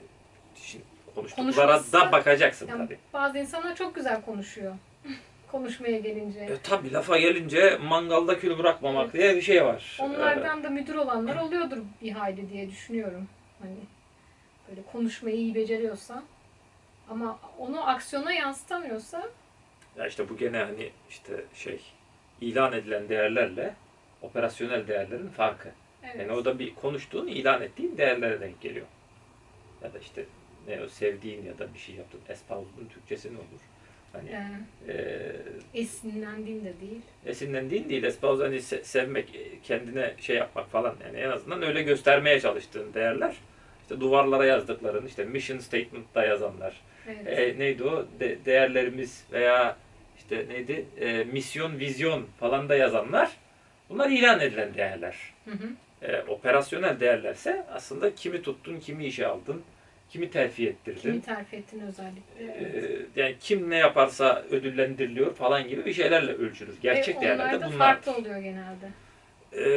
şimdi 0.55 0.83
konuştuklara 1.15 1.79
da 1.93 2.11
bakacaksın 2.11 2.67
Yani 2.67 2.85
tabii. 2.85 2.97
bazı 3.13 3.37
insanlar 3.37 3.75
çok 3.75 3.95
güzel 3.95 4.21
konuşuyor. 4.21 4.75
Konuşmaya 5.51 5.99
gelince. 5.99 6.39
E, 6.39 6.57
tabii 6.63 6.93
lafa 6.93 7.17
gelince 7.17 7.77
mangalda 7.77 8.39
kül 8.39 8.57
bırakmamak 8.57 9.03
Evet. 9.05 9.13
diye 9.13 9.35
bir 9.35 9.41
şey 9.41 9.65
var. 9.65 9.97
Onlardan 10.01 10.63
da 10.63 10.69
müdür 10.69 10.95
olanlar 10.95 11.35
oluyordur 11.35 11.77
bir 12.01 12.11
hayli 12.11 12.49
diye 12.49 12.69
düşünüyorum. 12.69 13.27
Hani 13.61 13.75
böyle 14.69 14.81
konuşmayı 14.91 15.35
iyi 15.35 15.55
beceriyorsa 15.55 16.23
ama 17.09 17.39
onu 17.59 17.87
aksiyona 17.89 18.31
yansıtamıyorsa 18.33 19.29
Ya 19.97 20.07
işte 20.07 20.29
bu 20.29 20.37
gene 20.37 20.57
hani 20.57 20.89
işte 21.09 21.43
şey 21.53 21.81
ilan 22.41 22.73
edilen 22.73 23.09
değerlerle 23.09 23.73
operasyonel 24.21 24.87
değerlerin 24.87 25.29
farkı. 25.29 25.69
evet. 26.03 26.15
Yani 26.19 26.31
o 26.31 26.45
da 26.45 26.59
bir 26.59 26.75
konuştuğun, 26.75 27.27
ilan 27.27 27.61
ettiğin 27.61 27.97
değerlere 27.97 28.41
denk 28.41 28.61
geliyor. 28.61 28.85
Ya 29.83 29.93
da 29.93 29.99
işte 29.99 30.25
ne 30.67 30.81
o 30.81 30.87
sevdiğin 30.87 31.45
ya 31.45 31.59
da 31.59 31.73
bir 31.73 31.79
şey 31.79 31.95
yaptın. 31.95 32.19
Espous'un 32.29 32.87
Türkçesi 32.93 33.33
ne 33.33 33.37
olur? 33.37 33.61
Hani 34.13 34.31
Yani 34.31 34.55
eee 34.87 35.35
esinlendiğim 35.73 36.65
de 36.65 36.73
değil. 36.81 37.01
esinlendiğin 37.25 37.89
değil. 37.89 38.03
Espouse 38.03 38.43
hani 38.43 38.55
se- 38.55 38.83
sevmek, 38.83 39.35
e, 39.35 39.59
kendine 39.63 40.13
şey 40.19 40.35
yapmak 40.35 40.69
falan. 40.69 40.95
Yani 41.05 41.17
en 41.17 41.29
azından 41.29 41.61
öyle 41.61 41.81
göstermeye 41.83 42.39
çalıştığın 42.39 42.93
değerler. 42.93 43.35
İşte 43.81 44.01
duvarlara 44.01 44.45
yazdıkların, 44.45 45.05
işte 45.07 45.23
mission 45.25 45.57
statement'ta 45.59 46.25
yazanlar. 46.25 46.81
Evet. 47.07 47.39
E, 47.39 47.59
neydi 47.59 47.83
o? 47.83 48.05
De- 48.19 48.37
değerlerimiz 48.45 49.23
veya 49.31 49.77
işte 50.17 50.45
neydi? 50.49 50.85
E, 50.99 51.23
misyon, 51.23 51.79
vizyon 51.79 52.25
falan 52.39 52.69
da 52.69 52.75
yazanlar. 52.75 53.31
Bunlar 53.89 54.09
ilan 54.09 54.39
edilen 54.39 54.73
değerler. 54.73 55.15
Hı 55.45 55.51
hı. 55.51 55.69
E, 56.11 56.21
operasyonel 56.21 56.99
değerlerse 56.99 57.65
aslında 57.73 58.15
kimi 58.15 58.41
tuttun, 58.41 58.79
kimi 58.79 59.05
işe 59.05 59.27
aldın, 59.27 59.63
kimi 60.09 60.31
terfi 60.31 60.67
ettirdin. 60.67 61.01
Kimi 61.01 61.21
terfi 61.21 61.55
ettin 61.55 61.79
özellikle. 61.79 62.43
E, 62.43 62.69
Evet. 62.71 63.05
yani 63.15 63.35
kim 63.39 63.69
ne 63.69 63.75
yaparsa 63.77 64.43
ödüllendiriliyor 64.51 65.35
falan 65.35 65.67
gibi 65.67 65.85
bir 65.85 65.93
şeylerle 65.93 66.33
ölçülür. 66.33 66.75
Gerçek 66.81 67.17
Ve 67.17 67.21
değerler 67.21 67.53
de 67.61 67.65
bunlar. 67.65 67.77
farklı 67.77 68.15
oluyor 68.15 68.37
genelde. 68.39 68.89
E, 69.51 69.69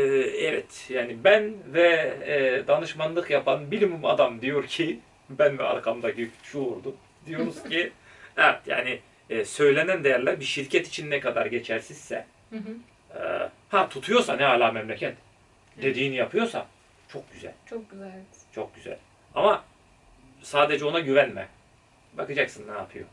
evet 0.46 0.86
yani 0.90 1.16
ben 1.24 1.54
ve 1.66 2.14
e, 2.26 2.66
danışmanlık 2.66 3.30
yapan 3.30 3.70
bilimum 3.70 4.04
adam 4.04 4.40
diyor 4.40 4.66
ki 4.66 4.98
ben 5.30 5.58
ve 5.58 5.62
arkamdaki 5.62 6.30
şuurdu. 6.42 6.94
Diyoruz 7.26 7.62
ki 7.68 7.92
evet 8.36 8.58
yani 8.66 8.98
e, 9.30 9.44
söylenen 9.44 10.04
değerler 10.04 10.40
bir 10.40 10.44
şirket 10.44 10.88
için 10.88 11.10
ne 11.10 11.20
kadar 11.20 11.46
geçersizse 11.46 12.26
Hı 12.50 12.56
hı. 12.56 12.72
E, 13.14 13.50
ha 13.68 13.88
tutuyorsa 13.88 14.36
ne 14.36 14.46
ala 14.46 14.72
memleket 14.72 15.16
dediğini 15.82 16.14
yapıyorsa 16.14 16.66
çok 17.08 17.32
güzel. 17.32 17.52
Çok 17.66 17.90
güzel. 17.90 18.12
Çok 18.54 18.74
güzel. 18.74 18.98
Ama 19.34 19.64
sadece 20.42 20.84
ona 20.84 21.00
güvenme. 21.00 21.48
Bakacaksın 22.18 22.68
ne 22.68 22.72
yapıyor. 22.72 23.06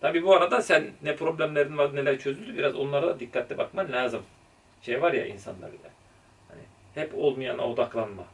Tabi 0.00 0.22
bu 0.22 0.36
arada 0.36 0.62
sen 0.62 0.90
ne 1.02 1.16
problemlerin 1.16 1.78
var 1.78 1.96
neler 1.96 2.18
çözüldü 2.18 2.58
biraz 2.58 2.74
onlara 2.74 3.06
da 3.06 3.20
dikkatli 3.20 3.58
bakman 3.58 3.92
lazım. 3.92 4.22
Şey 4.82 5.02
var 5.02 5.12
ya 5.12 5.26
insanlarda. 5.26 5.90
Hani 6.48 6.60
hep 6.94 7.14
olmayana 7.14 7.62
odaklanma. 7.62 8.24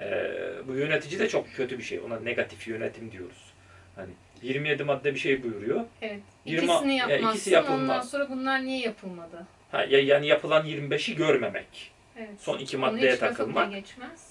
Ee, 0.00 0.52
bu 0.68 0.74
yönetici 0.74 1.20
de 1.20 1.28
çok 1.28 1.52
kötü 1.54 1.78
bir 1.78 1.82
şey. 1.82 2.00
Ona 2.00 2.20
negatif 2.20 2.68
yönetim 2.68 3.12
diyoruz. 3.12 3.52
Hani 3.96 4.10
27 4.42 4.84
madde 4.84 5.14
bir 5.14 5.18
şey 5.20 5.42
buyuruyor. 5.42 5.84
Evet. 6.02 6.20
Yirmi- 6.46 6.64
İkisini 6.64 6.96
ya 6.96 7.08
yapmazsın. 7.08 7.36
ikisi 7.36 7.50
yapılmaz. 7.50 7.80
Ondan 7.80 8.00
sonra 8.00 8.30
bunlar 8.30 8.64
niye 8.64 8.78
yapılmadı? 8.80 9.46
Ha, 9.72 9.84
ya- 9.84 10.00
yani 10.04 10.26
yapılan 10.26 10.66
25'i 10.66 11.14
görmemek. 11.16 11.92
Evet. 12.16 12.28
Son 12.40 12.58
iki 12.58 12.76
maddeye 12.76 13.16
takılmak. 13.18 13.72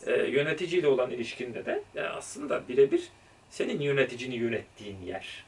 Ee, 0.08 0.12
yöneticiyle 0.12 0.88
olan 0.88 1.12
ilişkinde 1.12 1.65
de 1.65 1.84
yani 1.95 2.08
aslında 2.08 2.67
birebir 2.67 3.04
senin 3.50 3.82
yöneticini 3.82 4.36
yönettiğin 4.36 5.02
yer. 5.02 5.43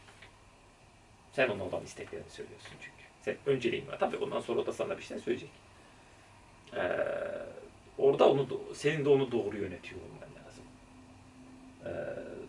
Sen 1.33 1.49
ona 1.49 1.63
olan 1.63 1.83
isteklerini 1.83 2.29
söylüyorsun 2.29 2.71
çünkü. 2.81 3.03
Sen 3.21 3.35
önceliğin 3.53 3.87
var. 3.87 3.99
Tabii 3.99 4.17
ondan 4.17 4.39
sonra 4.39 4.59
o 4.59 4.65
da 4.65 4.73
sana 4.73 4.97
bir 4.97 5.03
şey 5.03 5.19
söyleyecek. 5.19 5.49
Ee, 6.75 6.79
orada 7.97 8.29
onu 8.29 8.47
senin 8.73 9.05
de 9.05 9.09
onu 9.09 9.31
doğru 9.31 9.57
yönetiyor 9.57 10.01
olman 10.01 10.29
lazım. 10.45 10.63
Ee, 11.85 11.89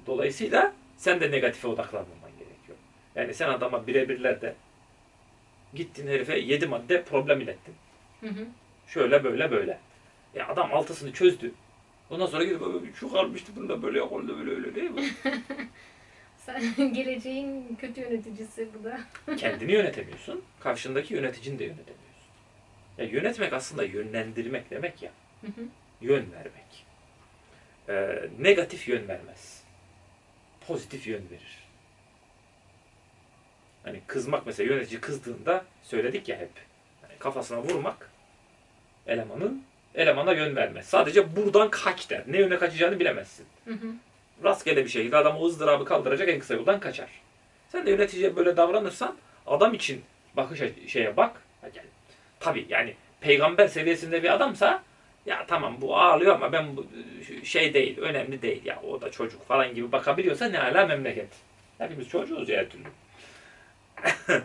dolayısıyla 0.07 0.72
sen 0.96 1.20
de 1.20 1.30
negatife 1.30 1.68
odaklanmaman 1.68 2.30
gerekiyor. 2.38 2.78
Yani 3.14 3.35
sen 3.35 3.48
adama 3.48 3.87
birebirlerde 3.87 4.54
gittin 5.74 6.07
herife 6.09 6.38
7 6.38 6.66
madde 6.66 7.02
problem 7.02 7.40
ilettin. 7.40 7.74
Hı 8.20 8.26
hı. 8.26 8.46
Şöyle 8.87 9.24
böyle 9.24 9.50
böyle. 9.50 9.78
Ya 10.35 10.48
adam 10.48 10.74
altısını 10.74 11.12
çözdü. 11.12 11.52
Ondan 12.11 12.26
sonra 12.26 12.44
gidip 12.44 12.62
"Abi 12.62 12.92
şu 12.94 13.12
kalmıştı 13.12 13.52
bunda 13.57 13.83
böyle 13.83 13.98
yok 13.98 14.12
oldu 14.12 14.38
böyle 14.38 14.50
öyle 14.50 14.74
değil 14.74 14.90
mi? 14.90 15.02
Sen 16.37 16.92
geleceğin 16.94 17.76
kötü 17.80 18.00
yöneticisi 18.00 18.68
bu 18.78 18.85
da. 18.85 19.00
Kendini 19.37 19.72
yönetemiyorsun. 19.72 20.42
Karşındaki 20.61 21.14
yöneticini 21.14 21.59
de 21.59 21.64
yönetemiyorsun. 21.64 22.04
Ya 22.98 23.04
yönetmek 23.04 23.52
aslında 23.52 23.85
yönlendirmek 23.85 24.70
demek 24.70 25.02
ya. 25.02 25.11
Hı 25.40 25.46
hı. 25.46 25.64
Yön 26.00 26.26
vermek. 26.33 26.85
Ee, 27.88 28.28
negatif 28.38 28.88
yön 28.88 29.09
vermez. 29.09 29.62
Pozitif 30.66 31.07
yön 31.07 31.22
verir. 31.31 31.64
Hani 33.83 34.00
kızmak 34.07 34.46
mesela 34.46 34.74
yönetici 34.74 35.00
kızdığında 35.00 35.64
söyledik 35.83 36.29
ya 36.29 36.37
hep. 36.37 36.50
Hani 37.03 37.18
kafasına 37.18 37.62
vurmak 37.62 38.11
elemanın 39.07 39.64
elemana 39.94 40.33
yön 40.33 40.57
vermez. 40.57 40.87
Sadece 40.87 41.37
buradan 41.37 41.70
kaç 41.70 42.11
der. 42.11 42.22
Ne 42.27 42.38
yöne 42.38 42.59
kaçacağını 42.59 43.00
bilemezsin. 43.00 43.46
Hı 43.64 43.74
hı. 43.74 43.87
rastgele 44.44 44.85
bir 44.85 44.90
şekilde 44.90 45.16
adam 45.16 45.37
o 45.37 45.46
ızdırabı 45.46 45.85
kaldıracak 45.85 46.29
en 46.29 46.38
kısa 46.38 46.55
yoldan 46.55 46.81
kaçar. 46.81 47.09
Sen 47.68 47.87
de 47.87 47.90
yöneticiye 47.90 48.37
böyle 48.37 48.57
davranırsan 48.57 49.16
adam 49.46 49.74
için 49.74 50.03
bakış 50.37 50.61
şeye 50.87 51.16
bak. 51.16 51.42
Yani, 51.62 51.88
tabii 52.40 52.66
yani 52.68 52.94
peygamber 53.20 53.68
seviyesinde 53.68 54.22
bir 54.22 54.35
adamsa 54.35 54.83
ya 55.26 55.46
tamam 55.46 55.76
bu 55.80 55.96
ağlıyor 55.98 56.34
ama 56.34 56.52
ben 56.52 56.76
bu 56.76 56.87
şey 57.44 57.74
değil, 57.74 57.98
önemli 57.98 58.42
değil 58.42 58.64
ya 58.64 58.80
o 58.82 59.00
da 59.00 59.10
çocuk 59.10 59.46
falan 59.46 59.74
gibi 59.74 59.92
bakabiliyorsa 59.92 60.46
ne 60.46 60.60
ala 60.60 60.87
memleket. 60.87 61.28
Hepimiz 61.78 62.08
çocuğuz 62.08 62.48
ya 62.48 62.68
türlü. 62.68 62.84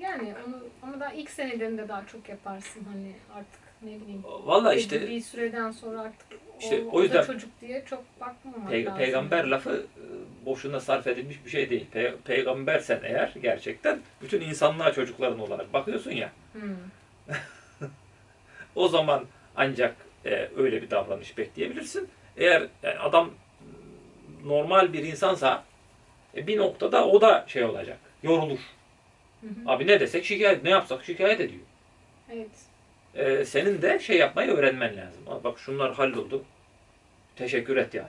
Yani 0.00 0.34
onu 0.46 0.56
ama 0.82 1.00
daha 1.00 1.12
ilk 1.12 1.30
senelerinde 1.30 1.88
daha 1.88 2.06
çok 2.06 2.28
yaparsın 2.28 2.84
hani 2.92 3.12
artık 3.34 3.60
ne 3.82 4.00
bileyim. 4.00 4.22
Valla 4.24 4.74
işte 4.74 5.08
bir 5.08 5.20
süreden 5.20 5.70
sonra 5.70 6.00
artık 6.00 6.26
İşte 6.60 6.82
o, 6.84 6.96
o 6.98 7.02
yüzden- 7.02 7.18
da 7.22 7.26
çocuk 7.26 7.50
diye 7.60 7.84
çok 7.90 8.04
bakmamak 8.20 8.72
Pey- 8.72 8.84
lazım. 8.84 8.98
peygamber 8.98 9.44
lafı 9.44 9.86
e, 9.96 10.46
boşuna 10.46 10.80
sarf 10.80 11.06
edilmiş 11.06 11.44
bir 11.44 11.50
şey 11.50 11.70
değil. 11.70 11.86
Pe- 11.94 12.16
peygambersen 12.24 13.00
eğer 13.02 13.34
gerçekten 13.42 13.98
bütün 14.22 14.40
insanlığa 14.40 14.92
çocukların 14.92 15.38
olarak 15.38 15.72
bakıyorsun 15.72 16.10
ya. 16.10 16.30
Hı. 16.52 16.76
O 18.74 18.88
zaman 18.88 19.24
ancak 19.56 19.96
e, 20.26 20.48
öyle 20.56 20.82
bir 20.82 20.90
davranış 20.90 21.38
bekleyebilirsin. 21.38 22.08
Eğer 22.36 22.66
yani 22.82 22.98
adam 22.98 23.30
m, 23.30 24.48
normal 24.48 24.92
bir 24.92 25.04
insansa 25.04 25.64
e, 26.36 26.46
bir 26.46 26.58
noktada 26.58 27.06
o 27.08 27.20
da 27.20 27.44
şey 27.48 27.64
olacak. 27.64 27.98
Yorulur. 28.22 28.58
Hı 29.40 29.46
hı. 29.46 29.70
Abi 29.70 29.86
ne 29.86 30.00
desek 30.00 30.24
şikayet, 30.24 30.62
ne 30.64 30.70
yapsak 30.70 31.04
şikayet 31.04 31.40
ediyor. 31.40 31.60
Evet. 32.32 32.50
E, 33.14 33.44
senin 33.44 33.82
de 33.82 33.98
şey 33.98 34.18
yapmayı 34.18 34.50
öğrenmen 34.50 34.96
lazım. 34.96 35.22
Abi 35.28 35.44
bak 35.44 35.58
şunlar 35.58 35.94
halloldu. 35.94 36.44
Teşekkür 37.36 37.76
et 37.76 37.94
yani. 37.94 38.08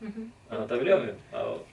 Hı 0.00 0.06
hı. 0.06 0.54
Anlatabiliyor 0.56 0.98
muyum? 1.00 1.16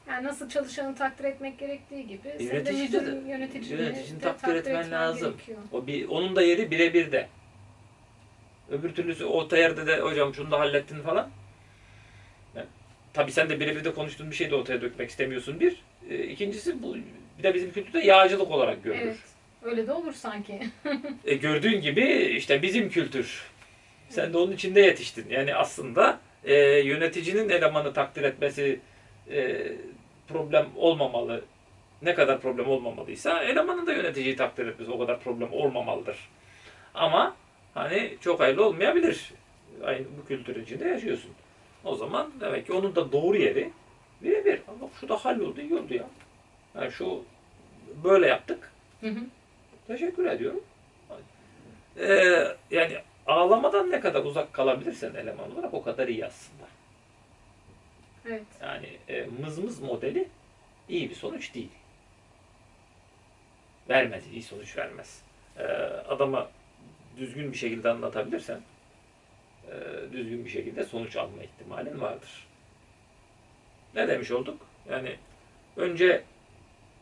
Yani 0.10 0.28
nasıl 0.28 0.50
çalışanı 0.50 0.96
takdir 0.96 1.24
etmek 1.24 1.60
gerektiği 1.60 2.08
gibi 2.08 2.28
Yönetici 2.40 2.92
de- 2.94 3.30
yöneticini 3.30 3.82
yöneticini 3.82 4.20
de 4.20 4.24
takdir 4.24 4.56
etmen 4.56 4.92
lazım. 4.92 5.32
gerekiyor. 5.32 5.58
O 5.72 5.88
bir, 5.88 6.08
onun 6.08 6.36
da 6.36 6.42
yeri 6.42 6.72
birebir 6.72 7.12
de. 7.12 7.28
Öbür 8.72 8.96
türlüsü 8.96 9.26
orta 9.26 9.58
yerde 9.58 9.88
de 9.88 10.00
hocam 10.00 10.34
şunu 10.34 10.52
da 10.52 10.60
hallettin 10.60 11.02
falan. 11.02 11.30
Yani, 12.56 12.68
tabii 13.14 13.32
sen 13.32 13.50
de 13.50 13.60
birebir 13.60 13.84
de 13.84 13.94
konuştuğun 13.94 14.32
bir 14.32 14.36
şeyi 14.36 14.52
de 14.52 14.56
ortaya 14.56 14.82
dökmek 14.82 15.10
istemiyorsun 15.10 15.60
bir. 15.60 15.76
E, 16.10 16.24
ikincisi 16.24 16.84
bu 16.84 16.96
bir 17.38 17.44
de 17.44 17.54
bizim 17.54 17.72
kültürde 17.72 18.00
yağcılık 18.00 18.52
olarak 18.52 18.84
görülür. 18.84 19.02
Evet. 19.02 19.18
Öyle 19.64 19.88
de 19.88 19.92
olur 19.92 20.14
sanki. 20.14 20.60
E, 21.26 21.36
gördüğün 21.36 21.82
gibi 21.82 22.04
işte 22.38 22.62
bizim 22.62 22.90
kültür 22.90 23.44
Sen 24.10 24.34
de 24.34 24.38
onun 24.38 24.52
içinde 24.52 24.82
yetiştin. 24.82 25.26
Yani 25.30 25.56
aslında 25.56 26.20
e, 26.44 26.56
yöneticinin 26.80 27.50
elemanı 27.50 27.94
takdir 27.94 28.24
etmesi 28.24 28.80
e, 29.32 29.68
problem 30.28 30.68
olmamalı. 30.76 31.42
Ne 32.02 32.14
kadar 32.14 32.42
problem 32.42 32.68
olmamalıysa 32.68 33.44
elemanın 33.44 33.88
da 33.88 33.94
yöneticiyi 33.94 34.36
takdir 34.36 34.68
etmesi 34.68 34.92
o 34.92 35.00
kadar 35.00 35.20
problem 35.20 35.54
olmamalıdır. 35.54 36.18
Ama 36.94 37.36
hani 37.78 38.18
çok 38.22 38.40
hayırlı 38.40 38.66
olmayabilir. 38.66 39.34
Aynı 39.84 40.06
bu 40.22 40.28
kültür 40.28 40.56
içinde 40.56 40.88
yaşıyorsun. 40.88 41.32
O 41.84 41.96
zaman 41.96 42.32
demek 42.40 42.66
ki 42.66 42.74
onun 42.74 42.96
da 42.96 43.12
doğru 43.12 43.38
yeri 43.38 43.72
birebir. 44.22 44.62
Bak 44.82 44.90
şu 45.00 45.10
da 45.10 45.16
halloldu, 45.16 45.62
iyi 45.62 45.76
oldu 45.76 45.94
ya. 45.94 46.08
Yani 46.76 46.92
şu 46.92 47.24
böyle 48.04 48.28
yaptık. 48.28 48.72
Hı 49.02 49.08
hı. 49.08 49.20
Teşekkür 49.88 50.26
ediyorum. 50.26 50.63
Ee, 52.00 52.48
yani 52.72 52.98
ağlamadan 53.28 53.92
ne 53.92 54.00
kadar 54.00 54.24
uzak 54.24 54.54
kalabilirsen 54.54 55.13
eleman 55.13 55.56
olarak 55.56 55.74
o 55.74 55.84
kadar 55.84 56.08
iyi 56.08 56.26
aslında. 56.26 56.63
Evet. 58.26 58.44
Yani 58.62 58.88
e, 59.10 59.28
mızmız 59.42 59.80
modeli 59.80 60.28
iyi 60.90 61.10
bir 61.10 61.16
sonuç 61.16 61.54
değil. 61.54 61.72
Vermez, 63.90 64.24
iyi 64.34 64.44
sonuç 64.44 64.78
vermez. 64.78 65.22
Ee, 65.58 65.63
adama 66.10 66.50
düzgün 67.20 67.52
bir 67.52 67.58
şekilde 67.58 67.90
anlatabilirsen 67.90 68.62
e, 69.68 69.74
düzgün 70.12 70.46
bir 70.46 70.50
şekilde 70.50 70.84
sonuç 70.84 71.16
alma 71.16 71.44
ihtimalin 71.44 72.02
vardır. 72.02 72.48
Ne 73.96 74.08
demiş 74.08 74.32
olduk? 74.32 74.62
Yani 74.90 75.16
önce 75.78 76.24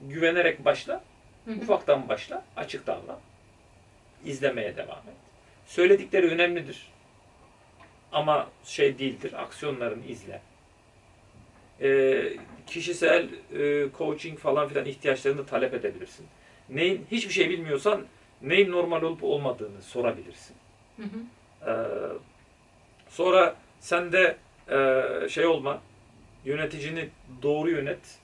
güvenerek 0.02 0.66
başla, 0.66 1.04
Hı 1.46 1.52
hı. 1.52 1.56
ufaktan 1.56 2.10
başla, 2.10 2.46
açık 2.56 2.88
davran. 2.88 3.20
İzlemeye 4.26 4.78
devam 4.78 4.98
et. 4.98 5.16
Söyledikleri 5.68 6.28
önemlidir. 6.28 6.88
Ama 8.12 8.50
şey 8.66 9.00
değildir, 9.00 9.34
aksiyonlarını 9.34 10.06
izle. 10.06 10.42
Ee, 11.82 12.34
kişisel 12.68 13.30
e, 13.60 13.88
coaching 13.98 14.40
falan 14.40 14.68
filan 14.68 14.86
ihtiyaçlarını 14.86 15.46
talep 15.46 15.74
edebilirsin. 15.74 16.26
Neyin 16.70 17.06
hiçbir 17.12 17.34
şey 17.34 17.50
bilmiyorsan 17.50 18.06
neyin 18.46 18.72
normal 18.72 19.02
olup 19.02 19.24
olmadığını 19.24 19.82
sorabilirsin. 19.82 20.56
Hı 20.98 21.04
hı. 21.04 21.20
Ee, 21.72 21.74
sonra 23.10 23.56
sen 23.80 24.12
de 24.12 24.38
e, 24.70 25.30
şey 25.30 25.46
olma, 25.46 25.82
yöneticini 26.46 27.10
doğru 27.42 27.70
yönet, 27.70 28.20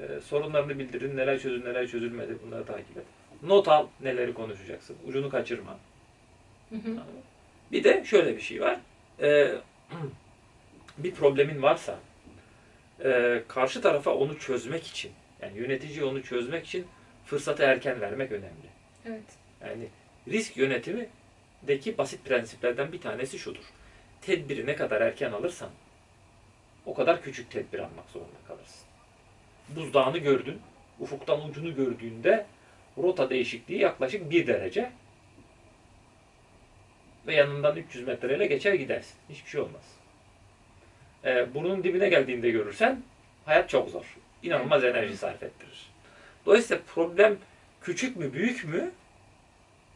e, 0.00 0.20
sorunlarını 0.20 0.78
bildirin, 0.78 1.16
neler 1.16 1.38
çözün, 1.38 1.64
neler 1.64 1.86
çözülmedi 1.86 2.38
bunları 2.46 2.64
takip 2.64 2.96
et. 2.96 3.04
Not 3.42 3.68
al, 3.68 3.86
neleri 4.00 4.34
konuşacaksın, 4.34 4.96
ucunu 5.08 5.30
kaçırma. 5.30 5.78
Hı 6.70 6.76
hı. 6.76 6.96
Bir 7.72 7.84
de 7.84 8.04
şöyle 8.04 8.36
bir 8.36 8.40
şey 8.40 8.60
var. 8.60 8.80
Ee, 9.20 9.54
bir 10.98 11.14
problemin 11.14 11.62
varsa 11.62 11.98
e, 13.04 13.42
karşı 13.48 13.80
tarafa 13.80 14.14
onu 14.14 14.38
çözmek 14.38 14.86
için 14.86 15.12
yani 15.42 15.58
yöneticiye 15.58 16.04
onu 16.04 16.22
çözmek 16.22 16.66
için 16.66 16.86
fırsatı 17.24 17.62
erken 17.62 18.00
vermek 18.00 18.32
önemli. 18.32 18.67
Evet. 19.08 19.24
Yani 19.60 19.88
risk 20.28 20.56
yönetimindeki 20.56 21.98
basit 21.98 22.24
prensiplerden 22.24 22.92
bir 22.92 23.00
tanesi 23.00 23.38
şudur. 23.38 23.64
Tedbiri 24.20 24.66
ne 24.66 24.76
kadar 24.76 25.00
erken 25.00 25.32
alırsan 25.32 25.70
o 26.86 26.94
kadar 26.94 27.22
küçük 27.22 27.50
tedbir 27.50 27.78
almak 27.78 28.10
zorunda 28.10 28.38
kalırsın. 28.48 28.86
Buzdağını 29.68 30.18
gördün, 30.18 30.60
ufuktan 31.00 31.48
ucunu 31.48 31.74
gördüğünde 31.74 32.46
rota 32.98 33.30
değişikliği 33.30 33.80
yaklaşık 33.80 34.30
bir 34.30 34.46
derece 34.46 34.90
ve 37.26 37.34
yanından 37.34 37.76
300 37.76 38.06
metreyle 38.06 38.46
geçer 38.46 38.74
gidersin. 38.74 39.16
Hiçbir 39.28 39.50
şey 39.50 39.60
olmaz. 39.60 39.82
Ee, 41.24 41.54
burnun 41.54 41.84
dibine 41.84 42.08
geldiğinde 42.08 42.50
görürsen 42.50 43.02
hayat 43.44 43.68
çok 43.68 43.90
zor. 43.90 44.16
İnanılmaz 44.42 44.84
enerji 44.84 45.16
sarf 45.16 45.42
ettirir. 45.42 45.90
Dolayısıyla 46.46 46.82
problem 46.94 47.38
küçük 47.88 48.16
mü 48.16 48.32
büyük 48.32 48.64
mü 48.64 48.90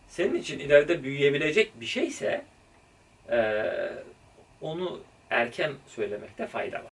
senin 0.08 0.34
için 0.34 0.58
ileride 0.58 1.02
büyüyebilecek 1.02 1.80
bir 1.80 1.86
şeyse 1.86 2.44
onu 4.60 5.00
erken 5.30 5.72
söylemekte 5.86 6.46
fayda 6.46 6.76
var. 6.76 6.80